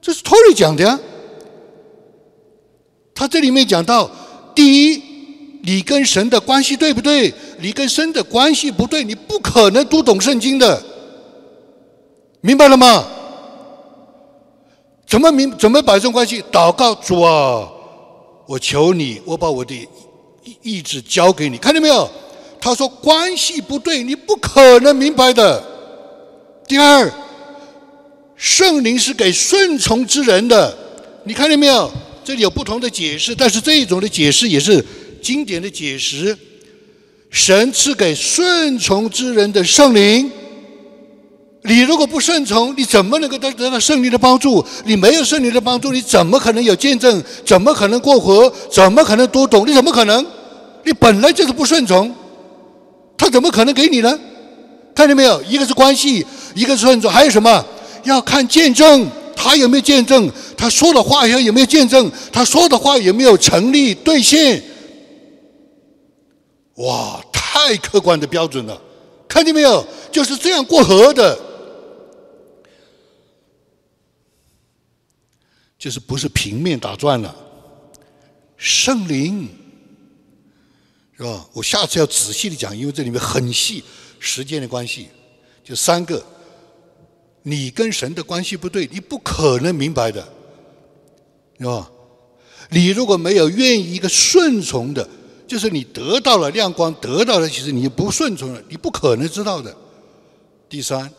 [0.01, 0.99] 这是托尼讲的呀。
[3.13, 4.09] 他这里面讲到，
[4.55, 5.01] 第一，
[5.61, 7.31] 你跟神的关系对不对？
[7.59, 10.81] 你跟神的关系不对，你不可能读懂圣经的，
[12.41, 13.05] 明白了吗？
[15.13, 15.55] 怎么明？
[15.59, 16.43] 怎么摆正关系？
[16.51, 17.69] 祷告主啊，
[18.47, 19.87] 我求你，我把我的
[20.63, 22.09] 意志交给你，看见没有？
[22.59, 25.63] 他说关系不对，你不可能明白的。
[26.67, 27.13] 第二，
[28.35, 30.75] 圣灵是给顺从之人的，
[31.25, 31.91] 你看见没有？
[32.23, 34.83] 这里有不同的解释，但是这一种的解释也是
[35.21, 36.35] 经典的解释。
[37.29, 40.31] 神赐给顺从之人的圣灵，
[41.65, 44.63] 你如果不顺从，你怎么能够得得到圣灵的帮助？
[44.85, 47.23] 你没有圣灵的帮助，你怎么可能有见证？
[47.45, 48.51] 怎么可能过河？
[48.69, 49.67] 怎么可能读懂？
[49.67, 50.25] 你怎么可能？
[50.83, 52.13] 你本来就是不顺从，
[53.17, 54.19] 他怎么可能给你呢？
[54.93, 55.41] 看见没有？
[55.43, 57.65] 一个是关系，一个是顺从，还有什么？
[58.03, 59.07] 要看见证。
[59.35, 60.29] 他有没有见证？
[60.55, 62.09] 他说的话有有没有见证？
[62.31, 64.61] 他说的话有没有成立兑现？
[66.75, 68.79] 哇，太客观的标准了，
[69.27, 69.85] 看见没有？
[70.11, 71.37] 就是这样过河的，
[75.83, 77.35] 就是不是平面打转了。
[78.55, 79.49] 圣灵
[81.17, 81.45] 是吧？
[81.51, 83.83] 我下次要仔细的讲，因为这里面很细，
[84.17, 85.09] 时间的关系，
[85.61, 86.23] 就三个。
[87.41, 90.25] 你跟神的关系不对，你不可能明白的，
[91.59, 91.91] 是吧？
[92.69, 95.05] 你如果没有愿意一个顺从的，
[95.45, 99.75] 就是你得到了亮光，得到了，其实你不顺从了，你不可能知道的。
[100.69, 101.11] 第三，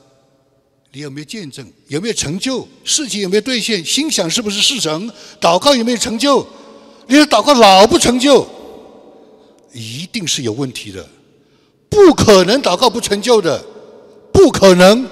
[0.95, 1.67] 你有没有见证？
[1.89, 2.67] 有没有成就？
[2.85, 3.85] 事情有没有兑现？
[3.85, 5.11] 心想是不是事成？
[5.41, 6.47] 祷告有没有成就？
[7.09, 8.47] 你的祷告老不成就，
[9.73, 11.05] 一定是有问题的，
[11.89, 13.61] 不可能祷告不成就的，
[14.33, 15.05] 不可能。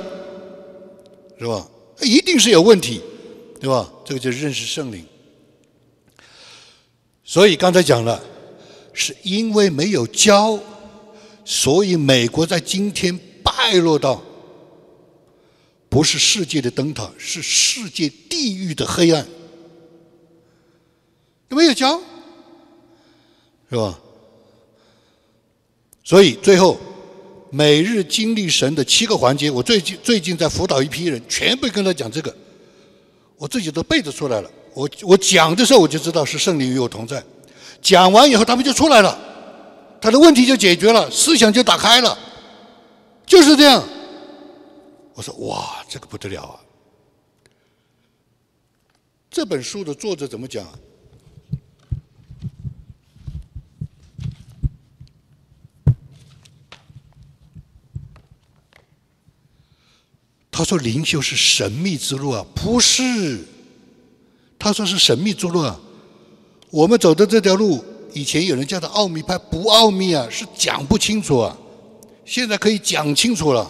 [1.36, 1.66] 是吧？
[2.00, 3.00] 一定是有问题，
[3.60, 3.90] 对吧？
[4.04, 5.04] 这个就是认识圣灵。
[7.24, 8.22] 所以刚才讲了，
[8.92, 10.56] 是因为没有教，
[11.44, 14.22] 所以美国在今天败落到
[15.92, 19.26] 不是世界的灯塔，是世界地狱的黑暗。
[21.50, 22.00] 没有教，
[23.68, 23.98] 是吧？
[26.02, 26.80] 所以最后，
[27.50, 32.34] 每日经历神的七个环节，我最近最近在辅导一批人，全部跟他讲这个，
[33.36, 34.50] 我自己都背得出来了。
[34.72, 37.22] 我我讲的时候我就知道是圣灵与我同在，
[37.82, 39.18] 讲完以后他们就出来了，
[40.00, 42.18] 他的问题就解决了，思想就打开了，
[43.26, 43.86] 就是这样。
[45.14, 46.60] 我说哇，这个不得了啊！
[49.30, 50.66] 这本书的作者怎么讲？
[60.54, 63.42] 他说：“灵修是神秘之路啊，不是。
[64.58, 65.80] 他说是神秘之路啊。
[66.70, 67.82] 我们走的这条路，
[68.12, 71.56] 以前有人叫它奥秘派，不奥秘啊，是讲不清楚啊。
[72.24, 73.68] 现在可以讲清楚了。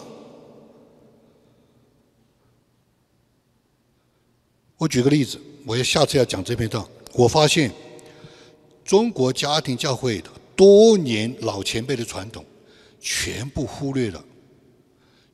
[4.83, 6.89] 我举个例子，我要下次要讲这篇道。
[7.13, 7.71] 我发现
[8.85, 12.45] 中国家庭教会的多年老前辈的传统，
[13.01, 14.25] 全部忽略了。”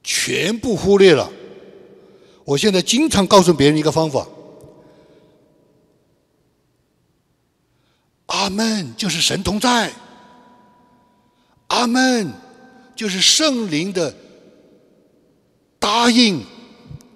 [0.04, 1.30] 全部忽略了。
[2.44, 4.28] 我现在经常告诉别人一个方法：
[8.26, 9.90] 阿门就是神同在，
[11.68, 12.30] 阿门
[12.94, 14.14] 就是圣灵的
[15.78, 16.44] 答应，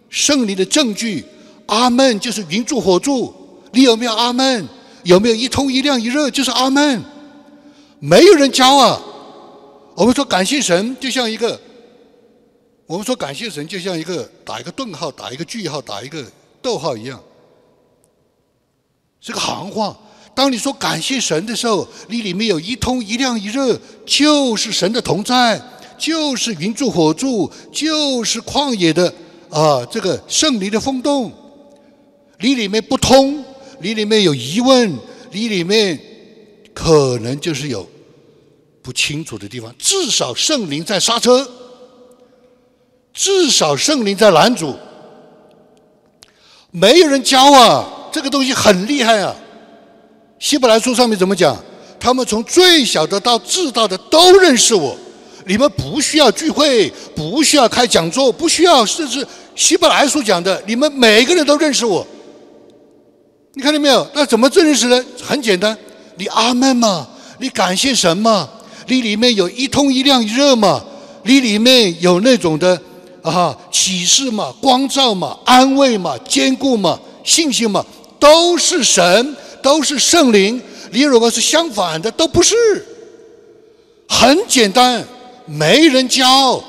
[0.08, 1.24] 圣灵的证据，
[1.72, 3.32] 阿门就是云柱火柱。
[3.72, 4.68] 你有没有阿门？
[5.04, 6.30] 有没有一通一亮一热？
[6.30, 7.02] 就是阿门。
[7.98, 9.00] 没有人教啊。
[9.94, 11.58] 我们说感谢神，就像一个。
[12.86, 16.22] 我们说感谢神，就像一个打一个顿号、打一个句号、打一个
[16.60, 17.18] 逗号一样，
[19.20, 19.96] 是个行话。
[20.34, 25.60] 当你说感谢神的时候，你里面有一通一亮一热，就是神的同在，
[25.96, 29.12] 就是云柱火柱，就是旷野的
[29.48, 31.32] 啊这个圣灵的风动。
[32.42, 33.42] 你里面不通，
[33.80, 34.98] 你里面有疑问，
[35.30, 35.98] 你里面
[36.74, 37.88] 可能就是有
[38.82, 39.74] 不清楚的地方。
[39.78, 41.48] 至少圣灵在刹车。
[43.14, 44.74] 至少圣灵在拦阻，
[46.70, 49.36] 没有人教啊，这个东西很厉害啊。
[50.38, 51.54] 希伯来书上面怎么讲？
[52.00, 54.96] 他们从最小的到至大的都认识我。
[55.44, 62.06] 你们不需要聚会，不需要开讲座，不需要，甚至希伯来书讲的，你们每个人都认识我。
[63.54, 64.06] 你看到没有？
[64.14, 65.04] 那怎么认识呢？
[65.22, 65.76] 很简单，
[66.16, 68.48] 你阿门嘛，你感谢神嘛，
[68.86, 70.82] 你里面有一通一亮一热嘛，
[71.24, 72.80] 你里面有那种的。
[73.22, 77.86] 啊，启示嘛，光照嘛，安慰嘛，坚固嘛，信心嘛，
[78.18, 80.60] 都是神，都是圣灵。
[80.90, 82.56] 你如果是相反的，都不是。
[84.08, 85.04] 很简单，
[85.46, 86.60] 没人教。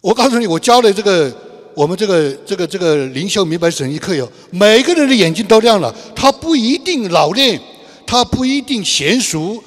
[0.00, 1.28] 我告诉你，我教的这个，
[1.74, 5.94] 我们这个这个这个灵修明白神一课有，每个人的眼睛都亮了。
[6.14, 7.60] 他不一定老练，
[8.06, 9.62] 他不一定娴熟，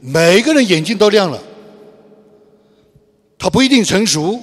[0.00, 1.42] 每个人眼睛都亮了。
[3.38, 4.40] 他不一定成熟。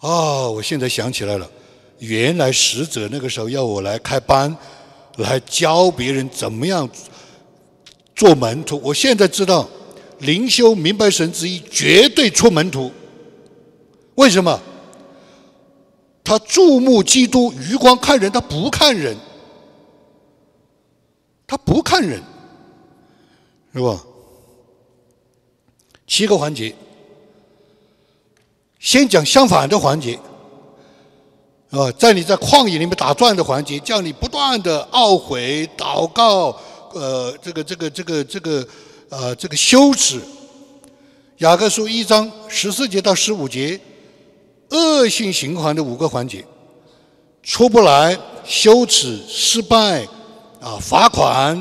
[0.00, 1.50] 哦，我现在想起来了，
[1.98, 4.56] 原来使者那个时候要我来开班，
[5.16, 6.88] 来教别人怎么样
[8.14, 8.80] 做门徒。
[8.84, 9.68] 我现在知道，
[10.20, 12.92] 灵修明白神之一，绝对出门徒。
[14.16, 14.60] 为什么？
[16.24, 19.16] 他注目基督，余光看人，他不看人，
[21.46, 22.20] 他不看人，
[23.72, 24.04] 是吧？
[26.06, 26.74] 七个环节，
[28.80, 30.18] 先讲相反的环节，
[31.70, 36.56] 啊，在你在旷野里面打转的环节，叫你不断的懊悔、祷告，
[36.92, 38.68] 呃，这个、这个、这个、这个，
[39.10, 40.20] 呃，这个羞耻。
[41.38, 43.78] 雅各书一章十四节到十五节，
[44.70, 46.44] 恶性循环的五个环节，
[47.42, 50.06] 出不来，羞耻、失败，
[50.60, 51.56] 啊，罚款，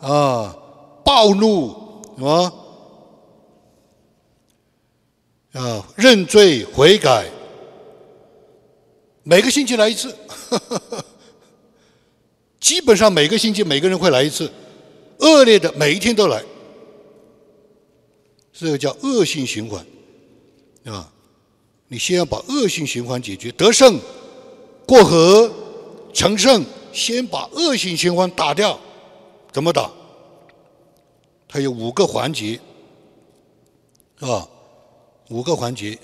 [0.00, 0.56] 啊，
[1.04, 2.52] 暴怒，什么？
[5.52, 7.30] 啊，认罪悔改，
[9.22, 10.14] 每个星期来一次，
[12.58, 14.52] 基本上每个星期每个人会来一次，
[15.18, 16.42] 恶劣的每一天都来，
[18.52, 19.86] 这个叫恶性循环，
[20.86, 21.12] 啊，
[21.94, 24.00] 你先要把恶性循环解决，得胜、
[24.84, 25.48] 过河、
[26.12, 28.76] 成胜，先把恶性循环打掉，
[29.52, 29.88] 怎么打？
[31.46, 32.58] 它有五个环节，
[34.18, 34.48] 是吧？
[35.28, 35.96] 五个环节，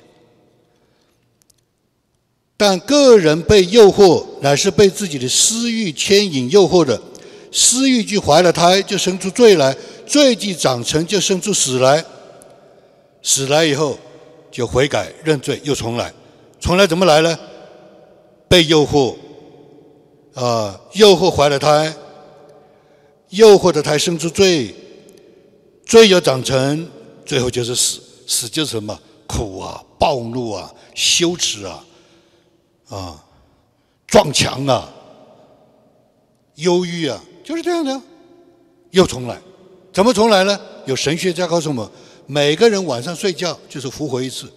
[2.57, 7.03] 但个人被诱惑乃是被自己的私欲牵引诱惑的。
[7.51, 9.75] 私欲就怀了胎，就生出罪来；
[10.07, 12.05] 罪既长成，就生出死来。
[13.25, 13.99] 死来以后，
[14.51, 16.13] 就悔改认罪，又重来。
[16.61, 17.39] 重来怎么来呢？
[18.49, 19.17] 被诱惑，
[20.35, 21.95] 啊，诱惑怀了胎，
[23.31, 24.75] 诱惑的胎生出罪，
[25.87, 26.89] 罪又长成，
[27.25, 28.01] 最后就是死。
[28.27, 28.97] 死就是什么？
[29.27, 31.85] 苦啊，暴怒啊，羞耻啊，
[32.89, 33.25] 啊，
[34.07, 34.89] 撞墙啊，
[36.57, 38.01] 忧郁啊，就是这样的。
[38.91, 39.41] 又重来，
[39.93, 40.61] 怎么重来呢？
[40.85, 41.89] 有神学家告诉我们，
[42.31, 44.49] 每个人晚上睡觉就是复活一次，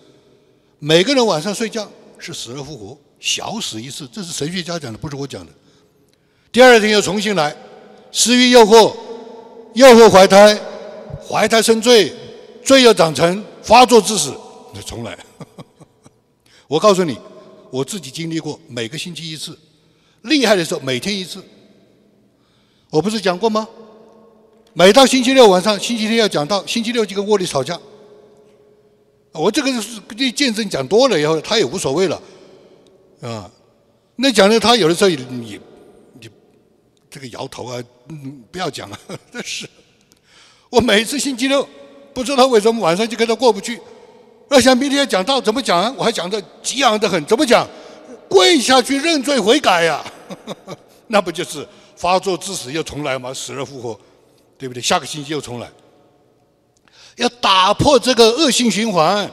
[0.78, 5.52] 每个人晚上睡觉是死而复活，小死一次，这是神学家讲的，不是我讲的。
[6.52, 7.56] 第二天又重新来，
[8.12, 8.96] 私欲诱惑，
[9.74, 10.56] 诱惑怀胎，
[11.28, 12.14] 怀胎生罪，
[12.64, 13.44] 罪又长成。
[13.64, 14.32] 发作致死，
[14.76, 15.18] 那重来。
[16.68, 17.18] 我告诉你，
[17.72, 19.58] 我自己经历过，每个星期一次，
[20.22, 21.44] 厉害的时候每天一次。
[22.92, 23.68] 我不是讲过吗？
[24.74, 27.80] 每到星期六晚上，星期天要讲到，星期六就跟窝里吵架。
[29.32, 32.22] 我这个是对见证讲多了以后，他也无所谓了，
[33.22, 33.50] 啊。
[34.16, 35.60] 那讲的他有的时候你
[36.20, 36.30] 你
[37.10, 39.00] 这个摇头啊，嗯，不要讲了，
[39.32, 39.70] 这是。
[40.70, 41.68] 我每次星期六。
[42.14, 43.82] 不知道为什么晚上就跟他过不去。
[44.52, 45.92] 要想明天要讲道怎么讲啊？
[45.98, 47.68] 我还讲的激昂的很，怎么讲？
[48.30, 50.06] 跪下去认罪悔改呀！
[51.10, 53.34] 那不就是发作致死又重来吗？
[53.34, 54.00] 死而复活，
[54.64, 54.82] 对不对？
[54.82, 55.70] 下个星期又重来。
[57.18, 59.30] 要打破这个恶性循环，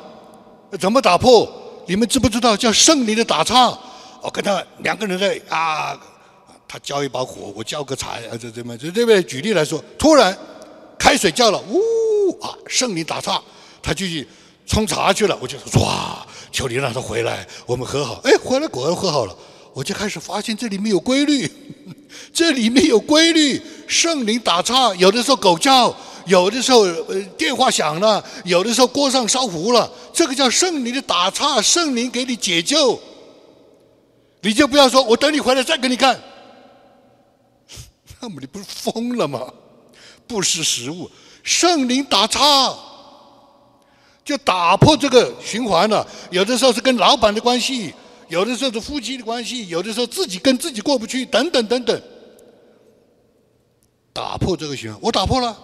[0.81, 1.49] 怎么打破？
[1.87, 3.78] 你们知不知道叫圣灵的打岔？
[4.20, 5.97] 我跟他两个人在啊，
[6.66, 10.37] 他浇一把火，我浇个柴啊，这这么这这边举例来说，突然
[10.99, 12.43] 开水叫了，呜。
[12.43, 13.41] 啊，圣灵打岔，
[13.81, 14.26] 他就去
[14.66, 15.39] 冲茶去了。
[15.41, 18.20] 我就说，哇，求你让他回来，我们和好。
[18.24, 19.37] 哎，回来果然和好了。
[19.72, 21.49] 我就开始发现这里面有规律，
[22.32, 23.61] 这里面有规律。
[23.86, 25.94] 圣灵打岔，有的时候狗叫，
[26.26, 29.90] 有的时候呃电话响了，有的时候锅上烧糊了。
[30.12, 33.00] 这个叫圣灵的打岔，圣灵给你解救。
[34.42, 36.18] 你就不要说我等你回来再给你看，
[38.20, 39.52] 那么你不是疯了吗？
[40.26, 41.11] 不识时务。
[41.42, 42.72] 圣灵打岔，
[44.24, 46.06] 就打破这个循环了。
[46.30, 47.92] 有的时候是跟老板的关系，
[48.31, 52.01] 有的时候是夫妻的关系，有的时候自己跟自己过不去，等等等等。
[54.12, 55.59] 打破这个循环，我打破了。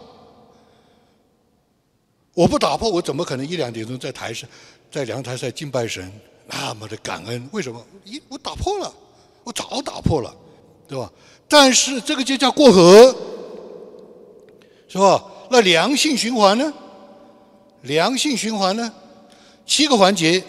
[2.34, 4.48] 我不打破，我怎么可能一两点钟在台上，
[4.90, 6.12] 在阳台上敬拜神，
[6.46, 7.48] 那么的感恩？
[7.52, 7.82] 为什么？
[8.04, 8.92] 一我打破了，
[9.44, 10.34] 我早打破了，
[10.86, 11.10] 对吧？
[11.48, 13.16] 但是这个就叫过河，
[14.88, 15.24] 是吧？
[15.50, 16.72] 那良性循环呢？
[17.82, 18.92] 良性循环呢？
[19.64, 20.42] 七个环节，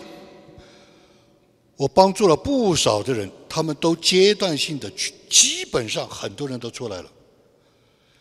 [1.78, 7.12] 我帮助了不少的人，他们都阶段性的去，基本上很多人都出来了。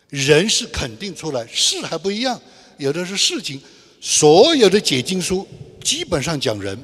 [0.09, 2.39] 人是肯定出来，事还不一样，
[2.77, 3.59] 有的是事情。
[3.99, 5.45] 所有的解经书
[5.83, 6.79] 基本上讲人，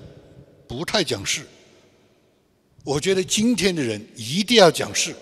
[0.67, 1.47] 不太讲事。
[2.83, 5.15] 我觉得今天的人一定要讲事。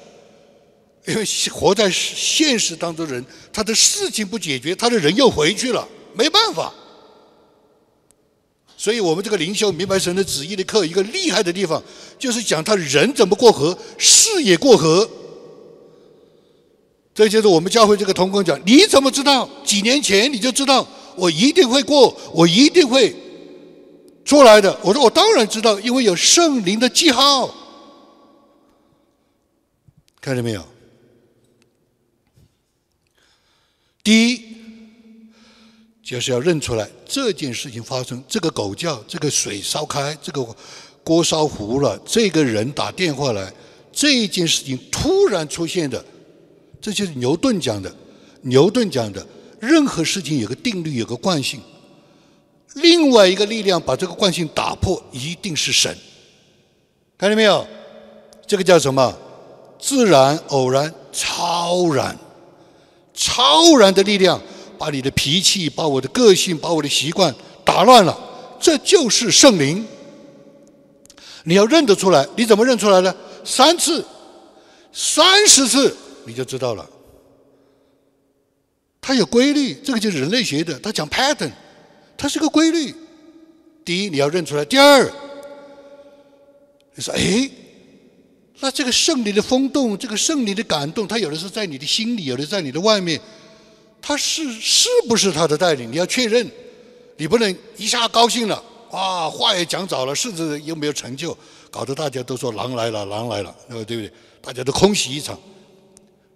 [1.05, 6.73] 因为活在现实当中的，人他的事情不解决，他的人又回去了，没办法。
[8.81, 11.79] 所以我们这个灵修明白神的旨意的课，一个厉害的地方，
[12.17, 15.07] 就是讲他人怎么过河，事也过河。
[17.13, 19.47] 这就是我们教会这个同工讲，你怎么知道？
[19.63, 23.15] 几年前你就知道我一定会过，我一定会
[24.25, 24.75] 出来的。
[24.81, 27.53] 我说我当然知道，因为有圣灵的记号。
[30.19, 30.65] 看见没有？
[34.03, 34.41] 第一，
[36.11, 40.45] 就是要认出来这件事情发生，这个狗叫，这个水烧开，这个
[41.05, 43.49] 锅烧糊了，这个人打电话来，
[43.93, 46.03] 这件事情突然出现的，
[46.81, 47.89] 这就是牛顿讲的。
[48.41, 49.25] 牛顿讲的，
[49.61, 51.61] 任何事情有个定律，有个惯性，
[52.73, 55.97] 另外一个力量把这个惯性打破，一定是神。
[57.17, 57.65] 看见没有？
[58.45, 59.17] 这个叫什么？
[59.79, 62.17] 自然、偶然、超然。
[63.13, 64.41] 超然的力量
[64.81, 67.31] 把你的脾气、把我的个性、把我的习惯
[67.63, 68.17] 打乱了，
[68.59, 69.85] 这就是圣灵。
[71.43, 73.15] 你要认得出来，你怎么认出来呢？
[73.45, 74.03] 三次、
[74.91, 76.89] 三十次，你就知道了。
[78.99, 81.51] 它有规律，这个就是人类学的，它讲 pattern，
[82.17, 82.95] 它是个规律。
[83.85, 85.03] 第一，你要认出来；第二，
[86.95, 87.51] 你说，哎。
[88.63, 93.21] 那这个圣灵的风动，这个圣灵的感动，它有的是在你的心里，有的在你的外面，
[94.01, 95.91] 他是是不是他的带领？
[95.91, 96.49] 你要确认，
[97.17, 101.37] 你不能一下高兴了，啊，话也讲早了，甚至又没有成就，
[101.69, 104.11] 搞得大家都说狼来了，狼来了，对不对？
[104.41, 105.39] 大家都空袭一场，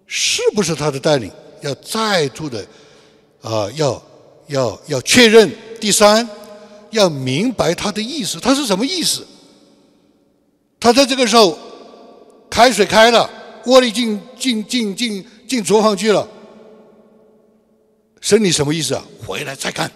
[0.06, 1.30] 是不是他的带领？
[1.62, 2.64] 要再度的
[3.40, 4.00] 啊，要
[4.46, 5.50] 要要确认。
[5.80, 6.28] 第三，
[6.90, 9.26] 要明白他的意思，他是什么意思？
[10.78, 11.58] 他在这个时候，
[12.48, 13.28] 开水开了，
[13.64, 16.26] 锅里进进进进进厨房去了。
[18.26, 19.04] 神你什么意思啊？
[19.24, 19.88] 回来再看。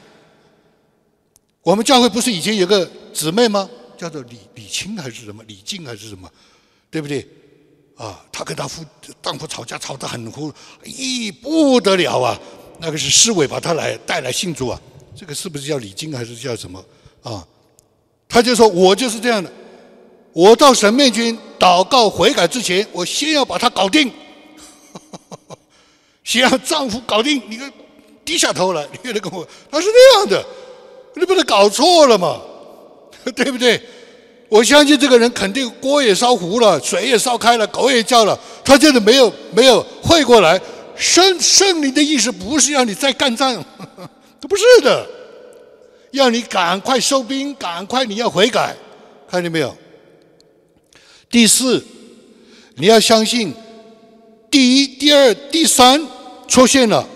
[1.62, 3.68] 我们教会不是以前有个姊妹吗？
[3.98, 5.42] 叫做李李青还是什么？
[5.48, 6.30] 李静还是什么？
[6.92, 7.26] 对不对？
[7.96, 8.84] 啊，她跟她夫
[9.20, 10.52] 丈夫吵架吵得很哭，
[10.84, 12.40] 咦不得了啊！
[12.78, 14.80] 那个是市委把她来带来信主啊。
[15.16, 16.84] 这个是不是叫李静还是叫什么？
[17.24, 17.44] 啊，
[18.28, 19.50] 他就说我就是这样的。
[20.32, 24.08] 我到神面前祷告悔改之前，我先要把她搞定，
[26.22, 27.42] 先让丈夫搞定。
[27.50, 27.72] 你看，
[28.24, 30.44] 低下头来，你跟我，他是这样的。
[31.14, 32.40] 你不能搞错了嘛，
[33.34, 33.80] 对不对？
[34.48, 40.60] 我相信这个人肯定锅也烧糊了，水也烧开了，狗也叫了，他就是没有没有会过来。
[40.96, 43.54] 圣圣灵的意思不是让你再干仗，
[44.40, 45.06] 他不是的，
[46.10, 48.76] 要你赶快收兵，赶快你要悔改，
[49.30, 49.76] 看见没有？
[51.30, 51.84] 第四，
[52.76, 53.54] 你要相信，
[54.50, 56.04] 第一、第二、第三
[56.48, 57.06] 出现了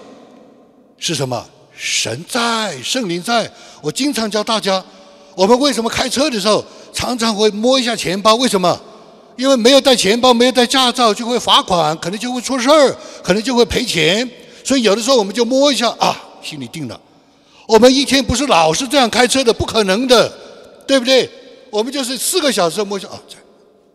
[1.07, 1.45] 是什么？
[1.77, 3.51] 神在，圣灵在。
[3.83, 4.83] 我经常教大家，
[5.35, 8.37] 我们为什么开车的时候常常会摸一下钱包？
[8.37, 8.81] 为什么？
[9.37, 14.27] 因为没有带钱包，没有带驾照，就会罚款，可能就会出事儿，可能就会赔钱。
[14.65, 16.99] 所以有的时候我们就摸一下啊，心里定了。
[17.69, 20.33] 我们一天不是老是这样开车的，不可能的，
[20.87, 21.29] 对不对？
[21.69, 23.21] 我们就是四个小时摸一下啊，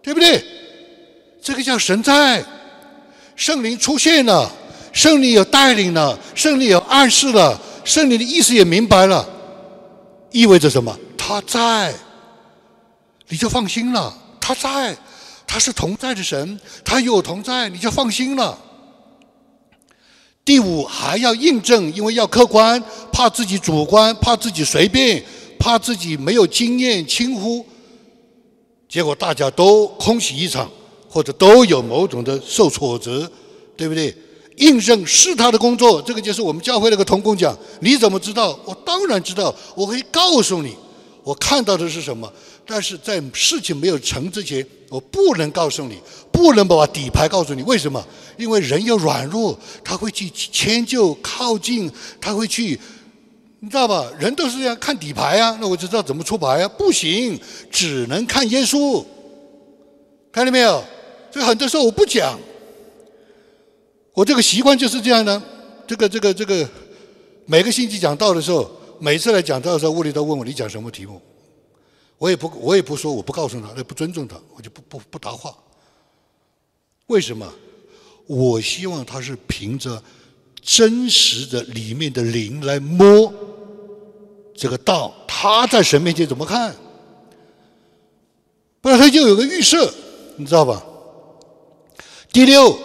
[0.04, 0.46] 对不对？
[1.42, 2.46] 这个叫神在，
[3.36, 4.52] 圣灵出现了，
[4.92, 9.28] 圣灵有带领了，圣灵有暗示了，圣灵的意思也明白了。
[10.32, 10.98] 意味着什么？
[11.18, 11.94] 他在，
[13.28, 14.14] 你就放心了。
[14.40, 14.98] 他在，
[15.46, 18.58] 他是同在的神，他与我同在，你就放心了。
[20.44, 25.24] 第五还要印证，因为要客观，怕自己主观，怕自己随便，
[25.60, 27.64] 怕自己没有经验轻忽，
[28.88, 30.68] 结果大家都空袭一场，
[31.08, 33.32] 或者都有某种的受挫折，
[33.78, 34.16] 对不对？
[34.60, 37.58] 印证是他的工作，这个就是我们教会那个童工讲。
[37.82, 38.58] 你怎么知道？
[38.66, 40.76] 我当然知道，我可以告诉你，
[41.24, 42.32] 我看到的是什么。
[42.66, 45.98] 但是在事情没有成之前，我不能告诉你，
[46.32, 47.64] 不能把底牌告诉你。
[47.64, 48.06] 为什么？
[48.38, 51.92] 因为人又软弱，他会去迁就、靠近，
[52.22, 52.80] 他会去，
[53.62, 54.06] 你知道吧？
[54.20, 55.58] 人都是这样看底牌啊。
[55.60, 56.68] 那我就知道怎么出牌啊？
[56.68, 57.40] 不行，
[57.72, 59.04] 只能看耶稣。
[60.32, 60.84] 看见没有？
[61.32, 62.38] 所以很多时候我不讲。
[64.20, 65.42] 我这个习惯就是这样的，
[65.88, 66.70] 这个这个这个，
[67.46, 71.22] 每个星期讲道的时候，每次来讲道的时候，物理都问我你讲什么题目，
[72.18, 75.56] 我也不我也不说我不告诉他，那不尊重他，我就不不不答话。
[77.08, 77.50] 为什么？
[78.28, 80.04] 我希望他是凭着
[80.62, 83.34] 真实的里面的灵来摸
[84.54, 86.76] 这个道，他在神面前怎么看？
[88.82, 89.90] 不然他就有个预设，
[90.36, 90.86] 你知道吧？
[92.34, 92.78] 第六。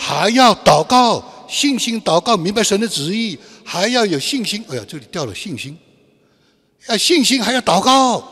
[0.00, 4.64] 还要祷告，信心祷告，明白神的旨意，还要有信心。
[4.68, 5.76] 哎呀，这里掉了信心。
[6.88, 8.22] 要信心，还要祷告。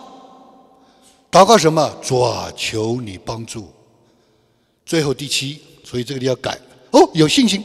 [1.31, 1.99] 祷告什么？
[2.01, 3.69] 主啊，求你帮助。
[4.87, 6.57] 最后第七，所以这个你要改。
[6.93, 7.63] 哦，有信心，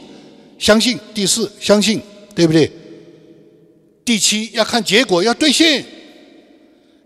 [0.58, 0.98] 相信。
[1.14, 2.02] 第四，相信，
[2.34, 2.70] 对不对？
[4.04, 5.86] 第七要看结果，要兑现。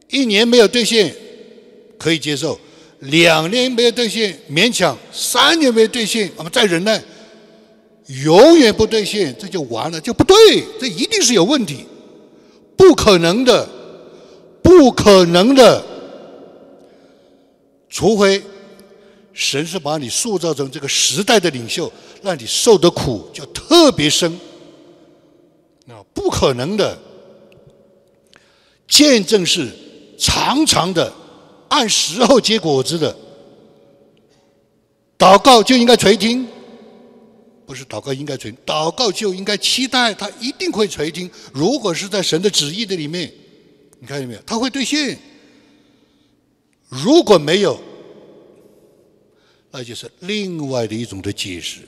[0.09, 1.15] 一年没有兑现，
[1.99, 2.59] 可以接受。
[3.01, 7.03] 两年没有兑现，勉强；三年没有兑现，我们再忍耐。
[8.25, 10.37] 永远不兑现，这就完了，就不对。
[10.81, 11.85] 这一定是有问题，
[12.77, 13.69] 不可能的，
[14.63, 15.85] 不可能的。
[17.91, 18.43] 除非
[19.33, 21.93] 神是把你塑造成这个时代的领袖，
[22.23, 24.39] 让你受的苦就特别深。
[25.85, 26.97] 那不可能的，
[28.89, 29.69] 见证是
[30.17, 31.13] 长长的。
[31.69, 33.17] 按时候结果子的
[35.19, 36.47] 祷告就应该垂听，
[37.67, 41.31] 不是祷告应该垂，祷告就应该期待他一定会垂听。
[41.53, 43.33] 如果是在神的旨意的里面，
[43.99, 44.41] 你看见没有？
[44.47, 45.19] 他会兑现。
[46.89, 47.81] 如果没有，
[49.73, 51.81] 那就是另外的一种的解释，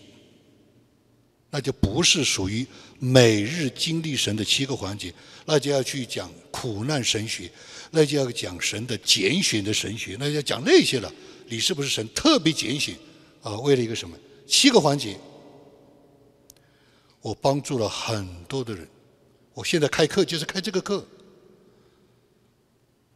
[1.51, 2.66] 那就不是属于
[2.99, 5.12] 每日经历神的七个环节，
[5.46, 7.51] 那就要去讲苦难神学。
[7.90, 11.11] 那就要讲神的拣选的神学，那要讲那些了。
[11.46, 12.94] 你是不是神特别拣选
[13.40, 13.59] 啊？
[13.61, 14.14] 为了一个什么？
[14.46, 15.18] 七个环节，
[17.22, 18.86] 我帮助了很多的人。
[19.55, 21.03] 我现在开课就是开这个课，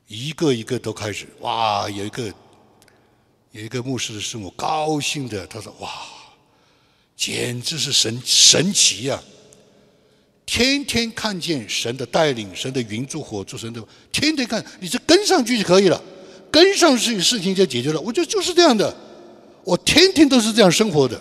[0.06, 2.34] 一个一个都开始哇，有一个
[3.50, 5.90] 有一个牧师的师母高兴的，他说哇，
[7.16, 9.22] 简直是神神奇呀！
[10.44, 16.02] 天天看见神的带领，神的云柱火柱，神的天天看，你这跟上去就可以了，
[16.50, 18.00] 跟上去事情就解决了。
[18.00, 18.94] 我觉得就是这样的，
[19.64, 21.18] 我天天都是这样生活的。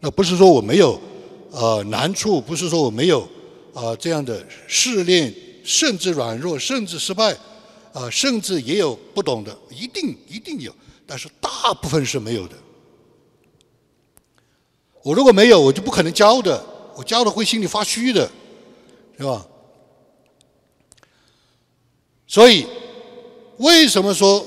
[0.00, 1.00] 那不是说我没有
[1.52, 3.20] 呃难处，不是说我没有
[3.72, 5.32] 啊这样的试炼，
[5.64, 7.34] 甚至软弱，甚至失败，
[7.92, 10.74] 啊，甚至也有不懂的，一定一定有，
[11.06, 12.56] 但是大部分是没有的。
[15.02, 16.64] 我如果没有，我就不可能教的。
[16.94, 18.30] 我教的会心里发虚的，
[19.16, 19.46] 是吧？
[22.26, 22.66] 所以，
[23.56, 24.46] 为什么说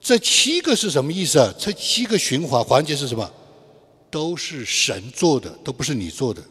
[0.00, 1.54] 这七个是什么意思啊？
[1.56, 3.30] 这七个循环环节是什么？
[4.10, 6.42] 都是神做的，都不是你做的。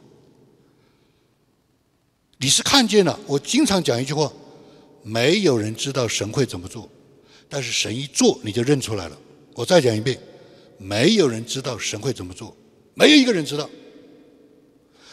[2.38, 3.20] 你是看见了。
[3.28, 4.32] 我经常讲一句话：
[5.04, 6.88] 没有人知道神会怎么做，
[7.50, 9.18] 但是神一做你就认出来了。
[9.54, 10.18] 我再讲一遍：
[10.80, 12.56] 没有人知道神会怎么做，
[12.96, 13.70] 没有一个人知道。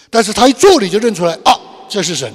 [0.09, 1.53] 但是他一做，你就认出来啊，
[1.89, 2.33] 这是神，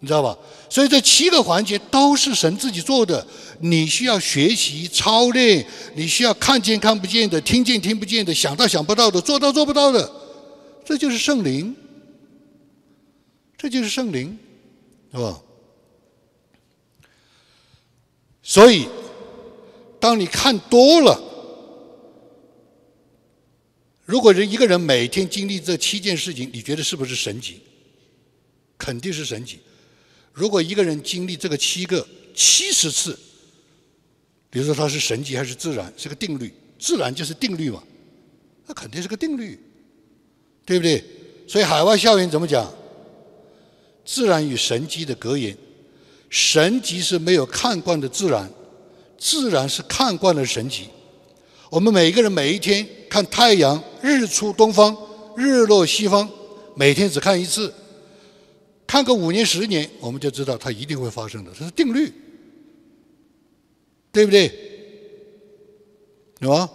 [0.00, 0.36] 你知道吧？
[0.70, 3.24] 所以这七个环节都是神自己做的，
[3.60, 5.64] 你需要学习操练，
[5.94, 10.10] 你需要看见看不见的，听见听不见的，想到想不到的，做到做不到的，
[10.84, 11.76] 这就是圣灵，
[13.58, 14.36] 这就是圣灵，
[15.12, 15.40] 是吧？
[18.42, 18.88] 所以，
[20.00, 21.25] 当你看多了。
[24.06, 27.60] 如果人一个人每天经历这七件事情，你觉得是不是神级？
[28.78, 29.58] 肯定是神级。
[30.32, 33.18] 如果一个人经历这个七个七十次，
[34.48, 37.82] 比如说他是神级还是自然，是个定律，自然就是定律嘛，
[38.66, 39.58] 那肯定是个定律，
[40.64, 41.02] 对不对？
[41.48, 42.72] 所以海外校园怎么讲？
[44.04, 45.56] 自然与神级的格言：
[46.30, 48.48] 神级是没有看惯的自然，
[49.18, 50.88] 自然是看惯了神级。
[51.76, 54.96] 我们每一个人每一天看太阳日出东方，
[55.36, 56.26] 日落西方，
[56.74, 57.70] 每天只看一次，
[58.86, 62.10] 看个五年十年，我们就知道它一定会发生的，这是定律，
[64.10, 64.50] 对不对？
[66.38, 66.70] 有吗？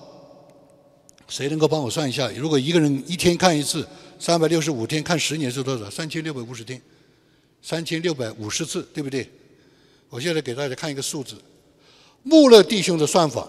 [1.27, 2.29] 谁能够帮我算一下？
[2.33, 3.83] 如果一个人一天看一次，
[4.19, 5.89] 三百六十五天看十年是多少？
[5.89, 6.79] 三千六百五十天，
[7.63, 9.27] 三千六百五十次，对不对？
[10.09, 11.41] 我现在给大家看一个数字，
[12.21, 13.47] 穆勒弟兄的算法。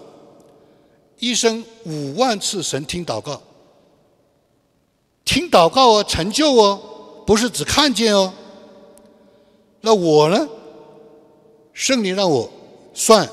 [1.19, 3.41] 一生五万次神听祷告，
[5.23, 8.33] 听祷告哦，成就哦，不是只看见哦。
[9.81, 10.47] 那我呢？
[11.73, 12.51] 圣灵让我
[12.93, 13.27] 算，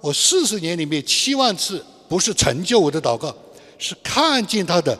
[0.00, 3.34] 我四十年里面七万次不是成就我的祷告，
[3.78, 4.98] 是看见他的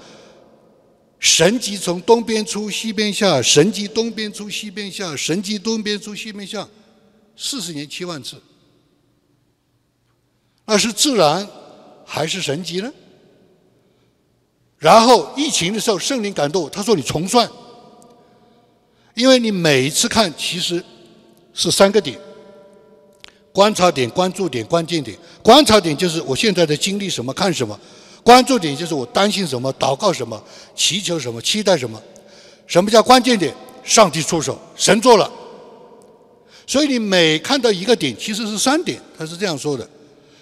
[1.19, 6.69] 神迹从东边出西边下，神迹东边出西边下，神迹东边出西边下，
[7.37, 8.37] 四十年七万次，
[10.67, 11.49] 那是自然。
[12.13, 12.93] 还是神级呢？
[14.79, 17.49] 然后疫情的时候，圣灵感动，他说：“你重算，
[19.15, 20.85] 因为你每一次看其实
[21.55, 22.19] 是三个点：
[23.53, 25.17] 观察点、关注点、关键点。
[25.41, 27.79] 观察点就是我现在的经历什么，看什么；
[28.25, 30.43] 关注点就是我担心什么、祷告什么、
[30.75, 32.03] 祈求什么、期待什么。
[32.67, 33.55] 什么叫关键点？
[33.85, 35.31] 上帝出手，神做了。
[36.67, 39.01] 所以你每看到一个点，其实是三点。
[39.17, 39.89] 他是这样说的。”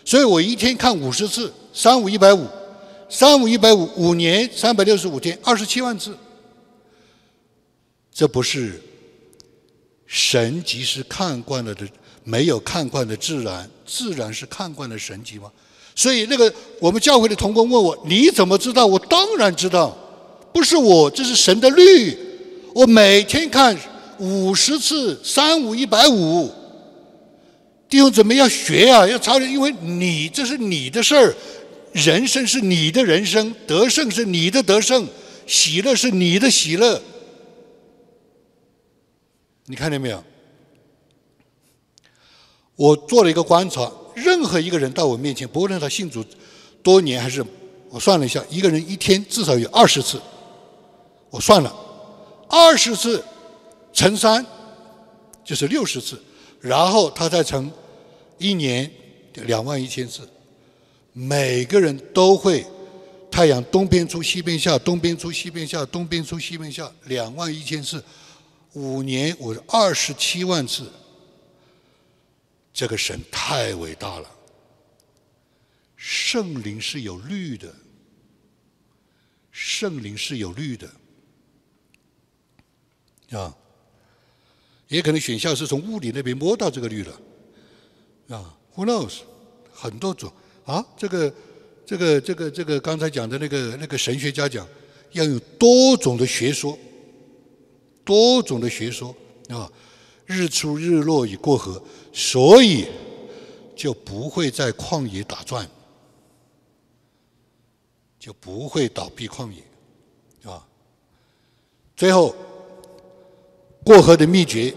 [0.08, 2.46] 所以我一天看五十次，三五一百五，
[3.10, 6.16] 三五一百五，五年三百六十五天，二十七万次。
[8.10, 8.80] 这不是
[10.06, 11.86] 神即是看惯了的，
[12.24, 15.52] 没有看惯的自然，自然是看惯了神级吗？
[15.94, 19.94] 所以那个我们教会的同工问我：“你怎么知道？”我当然知道，
[20.54, 22.16] 不是我，这是神的律。
[22.74, 23.78] 我每天看
[24.18, 26.50] 五十次，三五一百五。
[27.88, 31.34] 弟兄姊妹要学啊，要操练，因为你这是你的事儿，
[31.92, 35.08] 人生是你的人生，得胜是你的得胜，
[35.46, 37.00] 喜乐是你的喜乐。
[39.64, 40.22] 你看见没有？
[42.76, 46.22] 我做了一个观察，任何一个人到我面前，不论他信主
[46.82, 47.42] 多年还是，
[47.88, 50.20] 我算了一下，一个人一天至少有二十次，
[51.30, 51.74] 我算了，
[52.48, 53.24] 二十次
[53.94, 54.44] 乘三
[55.42, 56.22] 就是六十次。
[56.60, 57.70] 然后他再乘
[58.38, 58.90] 一年
[59.32, 60.28] 两万一千次，
[61.12, 62.66] 每个人都会
[63.30, 68.02] 太阳东边出西边下，东边出西边下，东边出西边下，两万一千次，
[68.72, 70.90] 五年我二十七万次，
[72.72, 74.28] 这个神太伟大了。
[75.96, 77.74] 圣灵是有律的，
[79.50, 80.90] 圣灵是有律的，
[83.38, 83.54] 啊。
[84.88, 87.20] 也可能选项是从物理那边摸到这个律了，
[88.36, 89.18] 啊，Who knows？
[89.70, 90.32] 很多种
[90.64, 91.32] 啊，这个
[91.84, 94.66] 这个这个这个刚才讲的那个那个神学家讲，
[95.12, 96.76] 要有多种的学说，
[98.02, 99.14] 多种的学说
[99.50, 99.70] 啊，
[100.24, 101.82] 日出日落已过河，
[102.12, 102.86] 所以
[103.76, 105.68] 就不会在旷野打转，
[108.18, 110.66] 就不会倒闭旷野，啊，
[111.94, 112.34] 最后。
[113.84, 114.74] 过河的秘诀，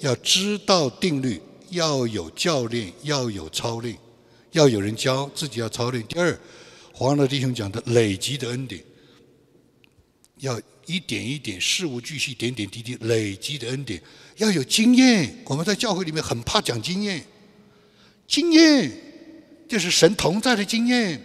[0.00, 1.40] 要知道定律，
[1.70, 3.96] 要有教练，要有操练，
[4.50, 6.04] 要有人教，自己要操练。
[6.06, 6.38] 第二，
[6.92, 8.82] 黄老弟兄讲的累积的恩典，
[10.40, 14.02] 要一点一点事无巨细，点点滴滴累积的恩典，
[14.36, 15.34] 要有经验。
[15.46, 17.24] 我们在教会里面很怕讲经验，
[18.26, 18.90] 经验
[19.66, 21.18] 就是神同在的经验，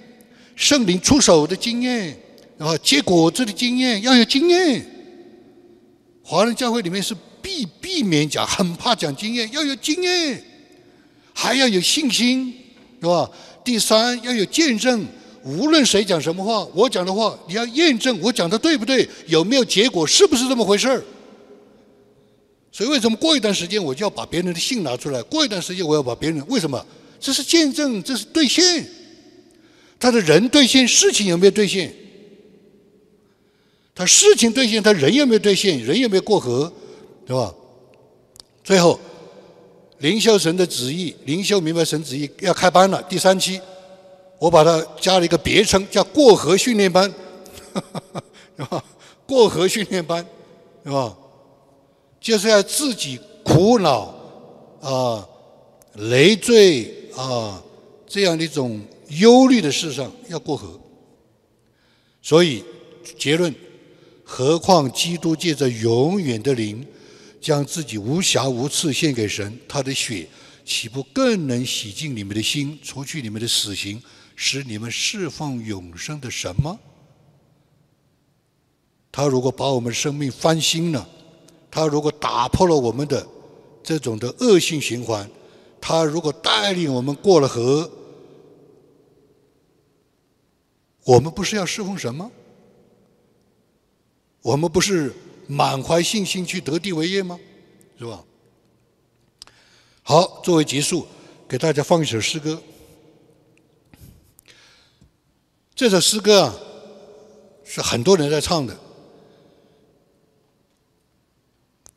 [0.56, 2.18] 圣灵出手的经验，
[2.57, 4.94] 啊，结果子的经验，要有经验。
[6.29, 10.43] 华人教会里面是避避免讲，很怕讲经验，要有经验，
[11.33, 12.53] 还要有信心，
[12.99, 13.31] 是吧？
[13.63, 15.05] 第三要有见证，
[15.45, 21.01] 无论谁讲什么话，我讲的话你要验证我讲的对不对，有没有结果，是不是这么回事儿？
[22.73, 25.23] 所以为什么过一段时间我就要把别人的信拿出来？
[25.23, 26.85] 过一段时间我要把别人为什么？
[27.21, 28.85] 这是见证，这是兑现，
[29.97, 31.93] 他的人兑现，事情有没有兑现？
[33.98, 35.84] 他事情兑现，他人有没有兑现？
[35.84, 36.72] 人有没有过河，
[37.26, 37.52] 对吧？
[38.64, 38.99] 最后，
[39.98, 43.02] 灵修神的旨意，灵修明白神旨意要开班了。
[43.10, 43.60] 第三期，
[44.38, 47.11] 我把它加了一个别称，叫过河训练班，
[48.56, 48.84] 是吧？
[49.26, 50.24] 过河训练班，
[50.86, 51.18] 是吧？
[52.22, 54.14] 就是要自己苦恼
[54.80, 55.28] 啊、
[55.95, 57.64] 累赘啊
[58.06, 60.80] 这样的一种忧虑的事上要过河。
[62.22, 62.64] 所以
[63.18, 63.52] 结论。
[64.29, 66.85] 何况基督借着永远的灵，
[67.39, 70.27] 将自己无瑕无疵献给神，他的血
[70.65, 74.03] 岂不更能洗净你们的心，除去你们的死刑，
[74.35, 76.77] 使你们侍奉永生的神吗？
[79.13, 81.07] 他如果把我们生命翻新了，
[81.71, 83.25] 他如果打破了我们的
[83.81, 85.27] 这种的恶性循环，
[85.79, 87.89] 他如果带领我们过了河，
[91.05, 92.29] 我们不是要侍奉神吗？
[94.48, 95.14] 我们不是
[95.45, 97.38] 满怀信心去得地为业吗？
[97.99, 98.24] 是吧？
[100.03, 101.06] 好，作为结束，
[101.49, 102.64] 给大家放一首诗歌。
[105.76, 106.56] 这首诗歌啊，
[107.65, 108.80] 是很多人在唱的。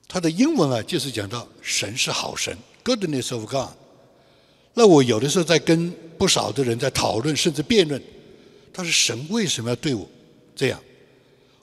[0.09, 3.77] 它的英文啊，就是讲到神是好神，Goodness of God。
[4.75, 8.03] 那我有的时候在跟不少的人在讨论，甚至辩论，
[8.73, 10.05] 他说神为什么要对我
[10.57, 10.83] 这样？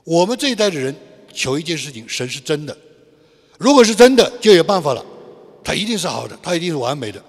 [0.07, 0.95] 我们这一代的人
[1.33, 2.75] 求一件事情，神是真的。
[3.57, 5.05] 如果是真的，就有办法了。
[5.61, 7.21] 他一定是好的，他一定是完美的。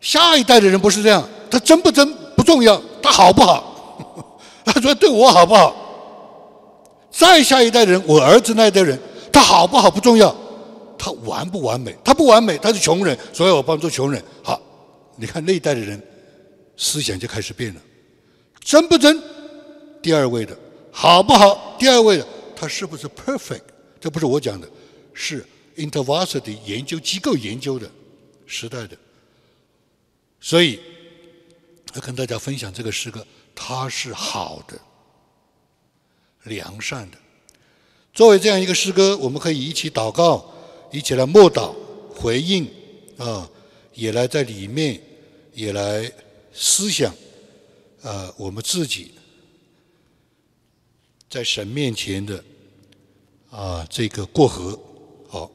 [0.00, 4.40] 下一代的人不是这样，他真不真不重要，他好不好？
[4.64, 5.76] 他说对我好不好？
[7.10, 8.98] 再下一代人，我儿子那一代人，
[9.30, 10.34] 他好不好不重要，
[10.96, 11.94] 他完不完美？
[12.02, 14.24] 他不完美，他是穷人，所以我帮助穷人。
[14.42, 14.58] 好，
[15.16, 16.02] 你看那一代的人
[16.74, 17.80] 思想就开始变了，
[18.64, 19.22] 真不真？
[20.00, 20.56] 第二位的。
[21.00, 21.76] 好不好？
[21.78, 22.26] 第二位的，
[22.56, 23.62] 他是不是 perfect？
[24.00, 24.68] 这不是我讲的，
[25.14, 25.46] 是
[25.76, 27.88] InterVarsity 研究机构研究的
[28.48, 28.98] 时代的。
[30.40, 30.80] 所以，
[31.94, 34.76] 要跟大家分享这个诗歌，它是好的、
[36.42, 37.18] 良善的。
[38.12, 40.52] 作为这样一个诗歌，我们可以一起祷告，
[40.90, 41.72] 一起来默祷、
[42.12, 42.68] 回应
[43.18, 43.48] 啊，
[43.94, 45.00] 也来在里面，
[45.54, 46.10] 也来
[46.52, 47.14] 思想
[48.02, 49.12] 啊，我们自己。
[51.28, 52.42] 在神面前的
[53.50, 54.78] 啊，这个过河，
[55.28, 55.50] 好。